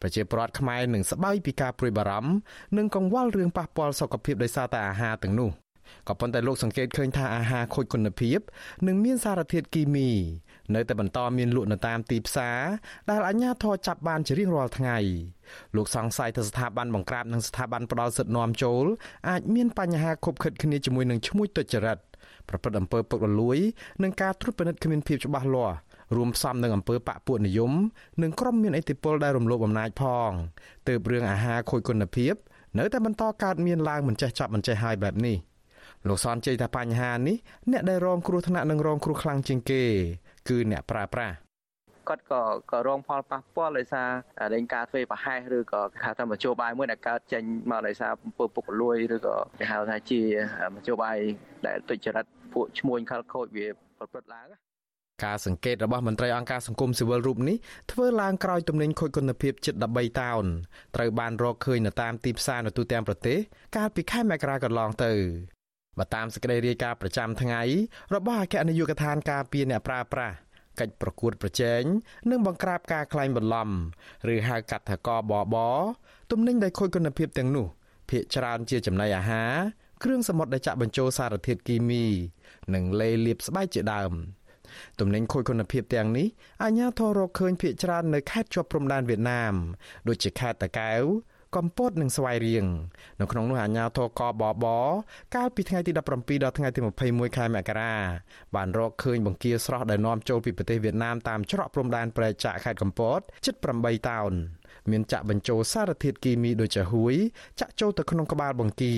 [0.01, 2.33] ប្រជាពលរដ្ឋខ្មែរនឹងស្បើយពីការព្រួយបារម្ភ
[2.77, 5.51] និងកង្វល់រឿងប៉ះពាល់សុខភាពដោយសារតែអាហារទាំងនោះ
[6.09, 8.39] ក៏ប៉ុន្តែលោកសង្កេតឃើញថាអាហារខូចគុណភាព
[8.87, 10.11] និងមានសារធាតុគីមី
[10.75, 12.61] នៅតែបន្តមានលក់នៅតាមទីផ្សារ
[13.11, 14.99] ដែលអាជ្ញាធរចាប់បានជារៀងរាល់ថ្ងៃ
[15.77, 18.85] លោកសង្ស័យថាស្ថាប័នបង្ក្រាបនិងស្ថាប័នផ្ដល់សិទ្ធិនាំចូល
[19.29, 21.99] អាចមានបញ្ហាខុបខិតគ្នាជាមួយនឹងឈ្មួញទុច្ចរិត
[22.49, 23.59] ប្រព្រឹត្តអំពើពុករលួយ
[24.03, 25.77] និងការត្រួតពិនិត្យគ្មានភាពច្បាស់លាស់
[26.17, 27.73] រួមផ្សំនឹងអំពើបកពួកនិយម
[28.23, 30.31] និងក្រុមមានឥទ្ធិពលដែលរំលោភអំណាចផង
[30.89, 32.35] ទើបរឿងអាហារខូចគុណភាព
[32.79, 35.37] នៅតែបន្តកើតមានឡើងមិនចេះចាប់មិនចេះហើយបែបនេះ
[36.09, 37.37] លោកសនជ័យថាបញ្ហានេះ
[37.71, 39.83] អ្នកដែលរងគ្រោះថ្នាក់និងរងគ្រោះខ្លាំងជាងគេ
[40.49, 41.37] គឺអ្នកប្រើប្រាស់
[42.09, 42.43] គាត់ក៏
[42.73, 44.11] ក៏រងផលប៉ះពាល់ដោយសារ
[44.55, 50.21] លេងការធ្វើប្រហែសឬក៏គេហៅថាមជ្ឈបាយមួយដែលកើតចេញមកដោយសារអំពើពុករលួយឬក៏គេហៅថាជា
[50.75, 51.17] មជ្ឈបាយ
[51.67, 53.67] ដែលទុច្ចរិតពួកឈ្មួញខលខូចវា
[53.99, 54.47] ប្រព្រឹត្តឡើង
[55.25, 57.57] ការសង្កេតរបស់មន្ត្រីអង្គការសង្គមស៊ីវិលរូបនេះ
[57.93, 60.45] ធ្វើឡើងក្រោយទំនិញខូចគុណភាពជិត13តោន
[60.97, 63.39] ត្រូវបានរកឃើញនៅតាមទីផ្សារនៅទូទាំងប្រទេស
[63.77, 65.13] កាលពីខែមករាកន្លងទៅ
[65.99, 67.63] បើតាមសេចក្តីរាយការណ៍ប្រចាំថ្ងៃ
[68.15, 70.37] របស់អគ្គនាយកដ្ឋានការពារអ្នកប្រើប្រាស់
[70.81, 71.83] កិច្ចប្រកួតប្រជែង
[72.31, 73.69] និងបង្ក្រាបការក្លែងបន្លំ
[74.35, 75.57] ឬហៅកាត់ថាកបប
[76.31, 77.67] ទំនិញដែលខូចគុណភាពទាំងនោះ
[78.11, 79.55] ភាគច្រើនជាចំណីអាហារ
[80.03, 82.05] គ្រឿងសមុទ្រដែលចាក់បញ្ចូលសារធាតុគីមី
[82.75, 84.13] និងលេលាបស្បែកជាដើម។
[85.01, 86.27] ទំនិញខូចគុណភាពទាំងនេះ
[86.63, 89.55] អាជ្ញាធររកឃើញភ ieck ច្រើននៅខេត្តជាប់ព្រំដែនវៀតណាម
[90.09, 91.03] ដូចជាខេត្តតាកែវ
[91.57, 92.67] កំពតនិងស្វាយរៀង
[93.21, 94.67] នៅក្នុងនោះអាជ្ញាធរកបប
[95.35, 96.01] កាលពីថ្ងៃទី17ដ
[96.49, 97.95] ល់ថ្ងៃទី21ខែមករា
[98.57, 104.33] បានរកឃើញបង្គាស្រស់ដែលនាំចូលពីប្រទេសវៀតណាមតាមច្រកព្រំដែនប្រែកចាក់ខេត្តកំពតជិត8តោន
[104.91, 107.15] មានចាក់បញ្ចូលសារធាតុគីមីដូចជាហួយ
[107.61, 108.97] ចាក់ចូលទៅក្នុងក្បាលបង្គា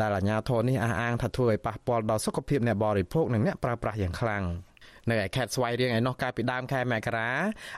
[0.00, 4.44] ដែលអាជ្ញាធរនេះអះអាងថាធ្វើឲ្យប៉ះពាល់ដល់សុខភាពអ្នកបរិភោគនិងអ្នកប្រើប្រាស់យ៉ាងខ្លាំង។
[5.10, 7.30] នៅឯខេត្តស្វាយរៀងឯណោះកាលពីដើមខែមករា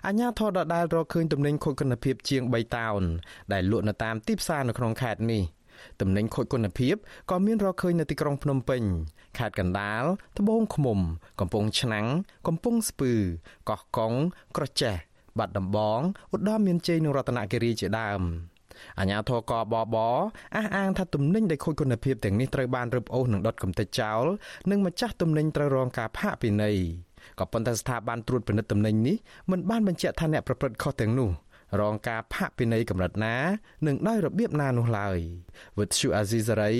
[0.06, 3.02] អាជ្ញាធរដដែលរកឃើញទំនិញខូចគុណភាពជាង3តោន
[3.52, 5.42] ដែលលក់នៅតាមទីផ្សារនៅក្នុងខេត្តនេះ
[6.00, 6.94] ទំនិញខូចគុណភាព
[7.30, 8.82] ក៏មានរកឃើញនៅទីក្រុងភ្នំពេញ
[9.38, 10.02] ខេត្តកណ្ដាល
[10.38, 10.98] ត្បូងឃ្មុំ
[11.40, 12.06] កំពង់ឆ្នាំង
[12.46, 13.12] កំពង់ស្ពឺ
[13.68, 14.12] កោះកុង
[14.56, 14.96] ក្រចេះ
[15.38, 16.00] បាត់ដំបង
[16.34, 18.22] ឧត្តរមានជ័យនិងរតនគិរីជាដើម
[18.98, 24.24] អាញាធរកបបអះអាងថាទំនិញដែលខូចគុណភាពទាំងនេះត្រូវបានរឹបអូសនិងដុតកំទេចចោល
[24.70, 26.78] និងម្ចាស់ទំនិញត្រូវរងការផាកពិន័យ
[27.40, 29.16] ក៏ប៉ុន្តែស្ថាប័នត្រួតពិនិត្យទំនិញនេះ
[29.50, 31.30] មិនបានបញ្ជាក់ថាអ្នកប្រព្រឹត្តខុសទាំងនោះ
[31.80, 33.36] រងការផាកពិន័យកម្រិតណា
[33.86, 35.18] និងដោយរបៀបណានោះឡើយ
[35.78, 36.72] វិទ្យុអាស៊ីសេរី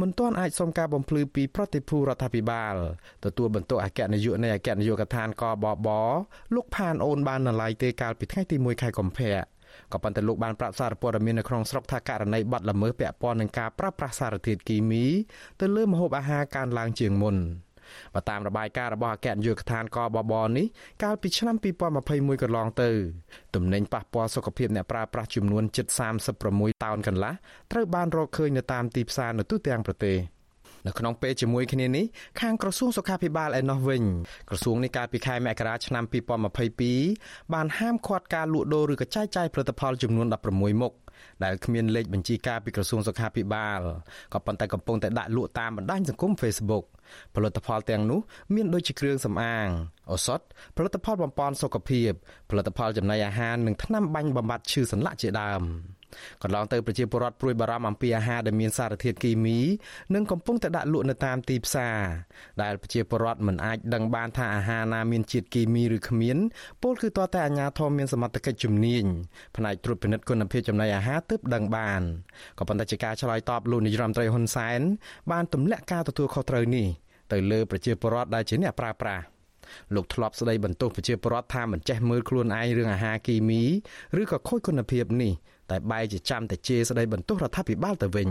[0.00, 2.74] មិនទាន់អាចសុំការបំភ្លឺពីប្រតិភូរដ្ឋាភិបាល
[3.24, 5.88] ទទួលបន្ទុកអគ្គនាយកនៃអគ្គនាយកដ្ឋានកបប
[6.54, 9.36] លោកផានអូនបានណឡៃទេកាលពីថ្ងៃទី1ខែកុម្ភៈ
[9.92, 15.04] ក៏ប៉ុន្តែលោកបានប្រាប់សារព័ត៌មាននៅក្នុងស្រុកថាករណីបាត់ល្មើសពាក់ព័ន្ធនឹងការប្រើប្រាស់សារធាតុគីមី
[15.60, 17.36] ទៅលើម្ហូបអាហារកើនឡើងជាងមុន
[18.14, 20.66] បើតាមរបាយការណ៍របស់អគ្គនាយកដ្ឋានកបបនេះ
[21.02, 21.56] កាលពីឆ្នាំ
[22.00, 22.90] 2021កន្លងទៅ
[23.54, 25.86] ទំនិញប៉ះពាល់សុខភាពអ្នកប្រើប្រាស់ចំនួនជិត
[26.36, 27.32] 36តោនកន្លះ
[27.72, 30.18] ត្រូវបានរកឃើញនៅតាមទីផ្សារនៅទូទាំងប្រទេស។
[30.86, 32.04] នៅក្នុងពេលជាមួយគ្នានេះ
[32.40, 34.02] ខាងក្រសួងសុខាភិបាលឯណោះវិញ
[34.48, 36.04] ក្រសួងនេះកាលពីខែមករាឆ្នាំ
[36.78, 40.92] 2022បានហាមឃាត់ការលក់ដូរឬក៏ចែកចាយផលិតផលចំនួន16មុខ
[41.44, 43.80] ដែលគ្មានលេខបញ្ជីការពីក្រសួងសុខាភិបាល
[44.32, 46.84] ក៏ប៉ុន្តែកំពុងតែដាក់លក់តាមបណ្ដាញសង្គម Facebook
[47.34, 48.20] ផលិតផលទាំងនោះ
[48.54, 49.68] មានដូចជាគ្រឿងសម្អាង
[50.10, 50.40] ឱសថ
[50.76, 52.12] ផលិតផលបំពន់សុខភាព
[52.50, 55.62] ផលិតផលចំណីអាហារនិងថ្នាំបាញ់បំបត្តិឈឺសន្លាក់ជាដើម។
[56.42, 59.58] កន្លងទៅប្រជាពលរដ្ឋព្រួយបារម្ភអំពីអាហារដែលមានសារធាតុគីមី
[60.14, 61.98] និងកំពុងតែដាក់លក់នៅតាមទីផ្សារ
[62.62, 66.36] ដែលប្រជាពលរដ្ឋមិនអាចដឹងបានថាអាហារណាមានជាតិគីមីឬគ្មាន
[66.82, 69.04] ពលគឺតើតែអាជ្ញាធរមានសមត្ថកិច្ចជំនាញ
[69.56, 72.02] ផ្នែកត្រួតពិនិត្យគុណភាពចំណីអាហារទើបដឹងបាន
[72.58, 74.80] ក៏ប៉ុន្តែជាការឆ្លើយតបលោកនាយរដ្ឋមន្ត្រីហ៊ុនសែន
[75.32, 76.86] បានទម្លាក់ការទទួលខុសត្រូវនេះ
[77.32, 79.24] ទៅលើប្រជាពលរដ្ឋដែលជាអ្នកប្រើប្រាស់
[79.94, 83.62] លោកធ្លាប់ស្ដីបន្ទោសប្រជាពលរដ្ឋថាមិនចេះមើលខ្លួនឯងរឿងអាហារគីមី
[84.20, 85.32] ឬក៏ខូចគុណភាពនេះ
[85.70, 88.30] តែបែរជាចាំតែជេរស្ដីបន្ទោសរដ្ឋាភិបាលទៅវិញ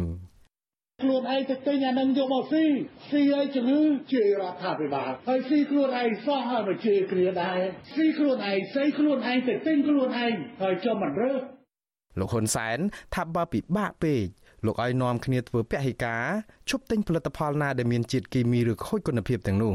[1.04, 2.66] ខ្លួនឯងទៅទិញអានឹងយកមកស៊ី
[3.10, 3.82] ស៊ីឲ្យជំងឺ
[4.14, 7.60] ជេររដ្ឋាភិបាលហើយស៊ីខ្លួនឯងសោះហើយមកជេរគ្នាដែរ
[7.96, 11.42] ស៊ីខ្លួនឯងស្អីខ្លួនឯងទៅទិញខ្លួនឯងហើយចុះមិនរើស
[12.20, 12.78] លោកហ៊ុនសែន
[13.16, 14.26] ថាបើពិបាកពេក
[14.66, 16.24] លោកឲ្យនាំគ្នាធ្វើពហិការ
[16.70, 19.74] ឈប់ទិញផលិតផលណាដែលមានជាតិគីមីឬខូចគុណភាពទាំងនោះ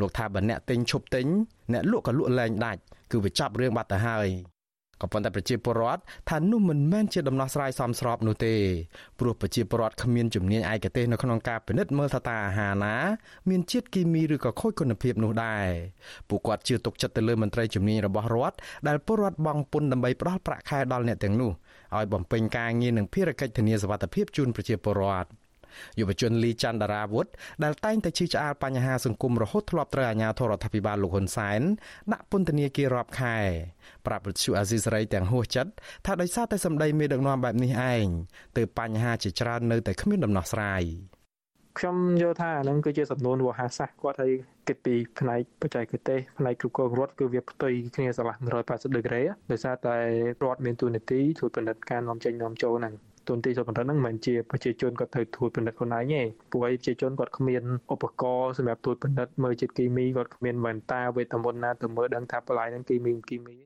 [0.00, 1.26] លោកថាបើអ្នកទិញឈប់ទិញ
[1.72, 2.80] អ្នកលក់ក៏លក់លែងដាច់
[3.10, 4.28] គឺវាចាប់រឿងបាត់ទៅហើយ
[5.00, 8.54] ក៏ប៉ុន្តែប្រជាពលរដ្ឋថានោះមិនមែនជាដំណោះស្រាយសមស្របនោះទេ
[9.20, 12.94] ព្រោះប្រជាពលរដ្ឋគ្មានជំនាញឯកទេសនៅក្នុងការពិនិត្យមើលថាតើអាហារណា
[13.48, 15.66] មានជាតិគីមីឬក៏ខូចគុណភាពនោះដែរ
[16.28, 18.56] ពួកគាត់ជឿទុកចិត្តទៅលើមន្ត្រីជំនាញរបស់រដ្ឋ
[18.88, 21.52] ដែលពលរដ្ឋបង់ពន្ធដើម្បីផ្ដល់ប្រាក់ខែដល់អ្នកទាំងនោះ
[21.96, 25.28] ឲ្យបំពេញការងារនិងភារកិច្ចធានាសុវត្ថិភាពជូនប្រជាពលរដ្ឋ
[26.00, 27.26] យុវជនលីច័ន្ទរាវុធ
[27.64, 31.60] ដែលតែងតែជឿឆ្អាលបញ្ហាសង្គមរហូតធ្លាប់ត្រូវអាជ្ញាធររដ្ឋាភិបាលលោកហ៊ុនសែន
[32.12, 33.38] ដាក់ពន្ធនាគាររាប់ខែ
[34.06, 35.70] ប្រាប់វិទ្យុអាស៊ីសេរីទាំងហួសចិត្ត
[36.06, 38.06] ថាដោយសារតែសម្ដីមេដឹកនាំបែបនេះឯង
[38.56, 40.84] ទើបបញ្ហាជាច្រើននៅតែគ្មានដំណោះស្រាយ
[41.78, 44.32] ខ្ញុំយល់ថាអានឹងគឺជាសំណួរវោហាសាស្ត្រគាត់ហើយ
[44.68, 49.96] គិតពីផ្នែកបច្ចេកទេសផ្នែកគ្រប់គ្រងរដ្ឋគឺវាផ្ទុយគ្នាស្រឡះ180ដឺក្រេដោយសារតែ
[50.42, 52.94] រដ្ឋមានទូនាទីជួយពិនិត្យការនាំចេញនាំចូលហ្នឹង
[53.30, 57.62] ទូនទីសុខភាពហ្នឹងមិនមែនជាប្រជាជនគាត់ត្រូវត្រួតពិនិត្យខ្លួនឯងទេព្រោះឯប្រជាជនគាត់គ្មាន
[57.92, 63.56] ឧបករណ៍សម្រាប់ត្រួតពិនិត្យមើលជាតិគីមីគាត់គ្មានវ៉ែនតាវេទមន្តណាទៅមើលដឹងថាបន្លែហ្នឹងគីមីគីមី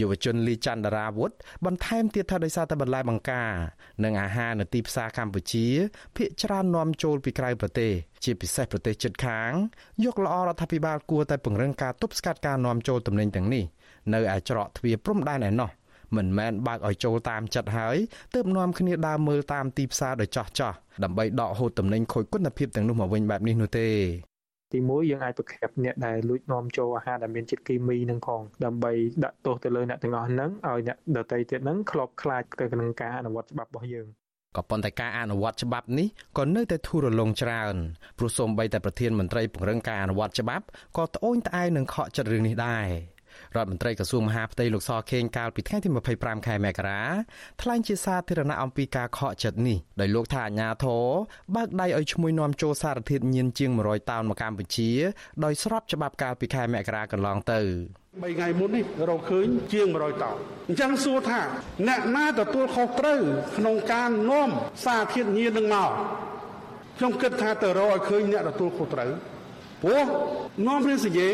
[0.00, 1.30] យុវជនលីច័ន្ទរាវុធ
[1.66, 3.52] បន្ថែមទៀតថាដោយសារតែបន្លែបង្ការ
[4.04, 5.66] និងអាហារនៅទីផ្សារកម្ពុជា
[6.16, 7.92] ភាគច្រើននាំចូលពីក្រៅប្រទេស
[8.24, 9.52] ជាពិសេសប្រទេសជិតខាង
[10.04, 13.64] យកល្អរដ្ឋាភិបាលគួរតែពង្រឹងការទប់ស្កាត់ការនាំចូលទំនិញទាំងនេះ
[14.14, 15.70] នៅឯច្រកទ្វារព្រំដែនឯណោះ
[16.16, 17.96] មិនមែនបើកឲ្យចូលតាមចិត្តហើយ
[18.34, 20.72] ទើបនាំគ្នាដើរមើលតាមទីផ្សារដោយចោះចោះ
[21.04, 23.88] ដើម្បីដកហូតទំនិញខូចគុណភាពទាំងនោះមកវិញបែបនេះនោះទេ
[24.74, 28.92] ទីមួយយើងអាចប្រកែបអ្នកដែលលួចនាំចូលអាហារដែលមានជាតិគីមីនឹងផងដើម្បី
[29.24, 34.06] ដាក់ទោសទៅលើអ្នកទាំងអស់ហ្នឹងឲ្យអ្នកដទៃទៀតហ្នឹងខ្លោបខ្លាចទៅនឹងការអនុវត្តច្បាប់របស់យើង
[34.56, 37.76] ក៏ប៉ុន្តែការអនុវត្តច្បាប់នេះក៏នៅតែធូររលុងច្រើន
[38.18, 40.64] ព្រោះសូម្បីតែប្រធានមន្ត្រីពង្រឹងការអនុវត្តច្បាប់
[40.96, 42.86] ក៏ត្អូញត្អែនឹងខកចិត្តរឿងនេះដែរ
[43.56, 45.88] រដ្ឋមន្ត្រីក្រសួងមហាផ្ទៃលោកសខេងកាលពីថ្ងៃទី
[46.18, 47.02] 25ខែមករា
[47.62, 51.04] ថ្លែងជាសាធារណៈអំពីការខកចិត្តនេះដោយលោកថាអាញាធរ
[51.54, 54.90] បើកដៃឲ្យឈ្មោះនាំចូលសារធាតុញៀនជាង100តោនមកកម្ពុជា
[55.44, 57.60] ដោយស្របច្បាប់កាលពីខែមករាកន្លងទៅ
[58.00, 60.36] 3ថ្ងៃមុននេះរកឃើញជាង100តោន
[60.68, 61.40] អញ្ចឹងសួរថា
[61.88, 63.20] អ្នកណាទទួលខុសត្រូវ
[63.56, 64.48] ក្នុងការនាំ
[64.84, 65.90] សារធាតុញៀននឹងមក
[66.98, 69.10] ខ្ញុំគិតថាទៅរកឲ្យឃើញអ្នកទទួលខុសត្រូវ
[69.82, 70.04] ព្រោះ
[70.66, 71.30] នាំព្រះសញ្ញេ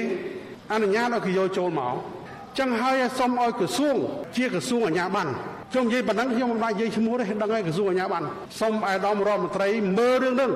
[0.72, 1.94] អនុញ្ញាតឲ្យគេយកចូលមក
[2.58, 3.96] ចឹងហើយសូមឲ្យក្រសួង
[4.36, 5.32] ជាក្រសួងអាជ្ញាប័ណ្ណ
[5.72, 8.26] ខ្ញុំនិយាយប៉ុណ្ណឹងខ្ញុំមិនបាច់និយាយឈ្មោះទេដឹងហើយក្រសួងអាជ្ញាប័ណ្ណ
[8.60, 10.52] សូមអាយដាមរដ្ឋមន្ត្រីមើលរឿងហ្នឹង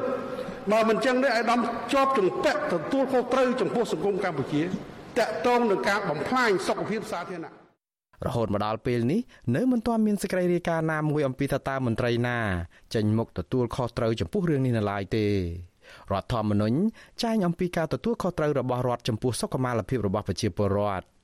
[0.72, 1.60] បើមិនចឹងទេអាយដាម
[1.92, 4.66] ជាប់ជំពាក់ទទួលខុសត្រូវចំពោះសង្គមកម្ពុជាត
[5.28, 7.52] កតងនឹងការបំផ្លាញសុខភាពសាធារណៈ
[8.26, 9.20] រហូតមកដល់ពេលនេះ
[9.56, 12.38] នៅមិនទាន់មានសេចក្តីរាយការណ៍ណាមួយអំពីថាតើមន្ត្រីណា
[12.94, 15.26] ចេញមុខទទួលខុសត្រូវចំពោះរឿងនេះនៅឡើយទេ
[16.12, 16.76] រដ្ឋធម្មនុញ្ញ
[17.22, 21.15] ចែងអំពីការទទួលខុសត្រូវរបស់រដ្ឋចំពោះសុខុមាលភាពរបស់ប្រជាពលរដ្ឋ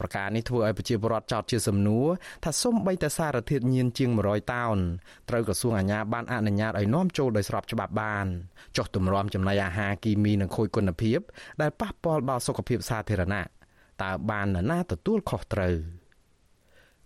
[0.00, 2.08] ប្រការនេះធ្វើឲ្យប្រជាពលរដ្ឋចោទជាសំណួរ
[2.44, 4.78] ថាសូម្បីតែសារធាតុញៀនជាង100តោន
[5.28, 8.26] ត្រូវក្រសួងអាជ្ញាប័ណ្ណអនុញ្ញាតឲ្យនាំចូលដោយស្របច្បាប់បាន
[8.76, 11.18] ចុះទម្រាំចំណីអាហារគីមីនិងខូចគុណភាព
[11.60, 13.42] ដែលប៉ះពាល់ដល់សុខភាពសាធារណៈ
[14.02, 15.74] តើបាននរណាទទួលខុសត្រូវ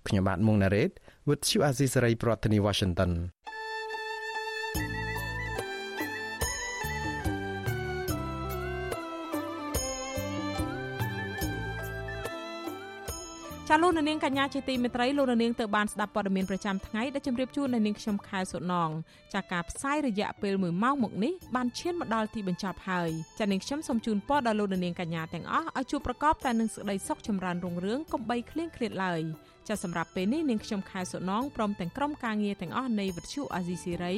[0.07, 0.91] ខ្ញុំបាទមុងណារ៉េត
[1.29, 3.11] With you Azizi ប្រធានាទី Washington
[13.73, 18.91] ចចាលោកនាងកញ្ញាជាទីមេត្រីលោកនាងទៅបានស្ដាប់ព័ត៌មានប្រចាំថ្ងៃដែលជម្រាបជូននៅនាងខ្ញុំខែសុណង
[19.35, 29.21] ចាការផ្សាយរយៈពេល1ម៉ោងមកនេះបានឈានមកដល់ទីបញ្ចប់ហើយចានាងខ្ញុំសូមជូនពរដល់លោកនាងកញ្ញាទាំងអស់ឲ្យជួបប្រកបតែនឹងសេចក្តីសុខចម្រើនរុងរឿងកុំបីឃ្លៀងឃ្លាតឡើយ
[29.69, 34.15] ចាសម្រាប់ពេលនេះនាងខ្ញុំខែសុណងព្រមទាំងក្រុមការងារទាំងអស់នៃវិទ្យុអាស៊ីសេរី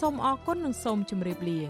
[0.00, 1.60] សូមអរគុណនិងសូមជម្រាបលា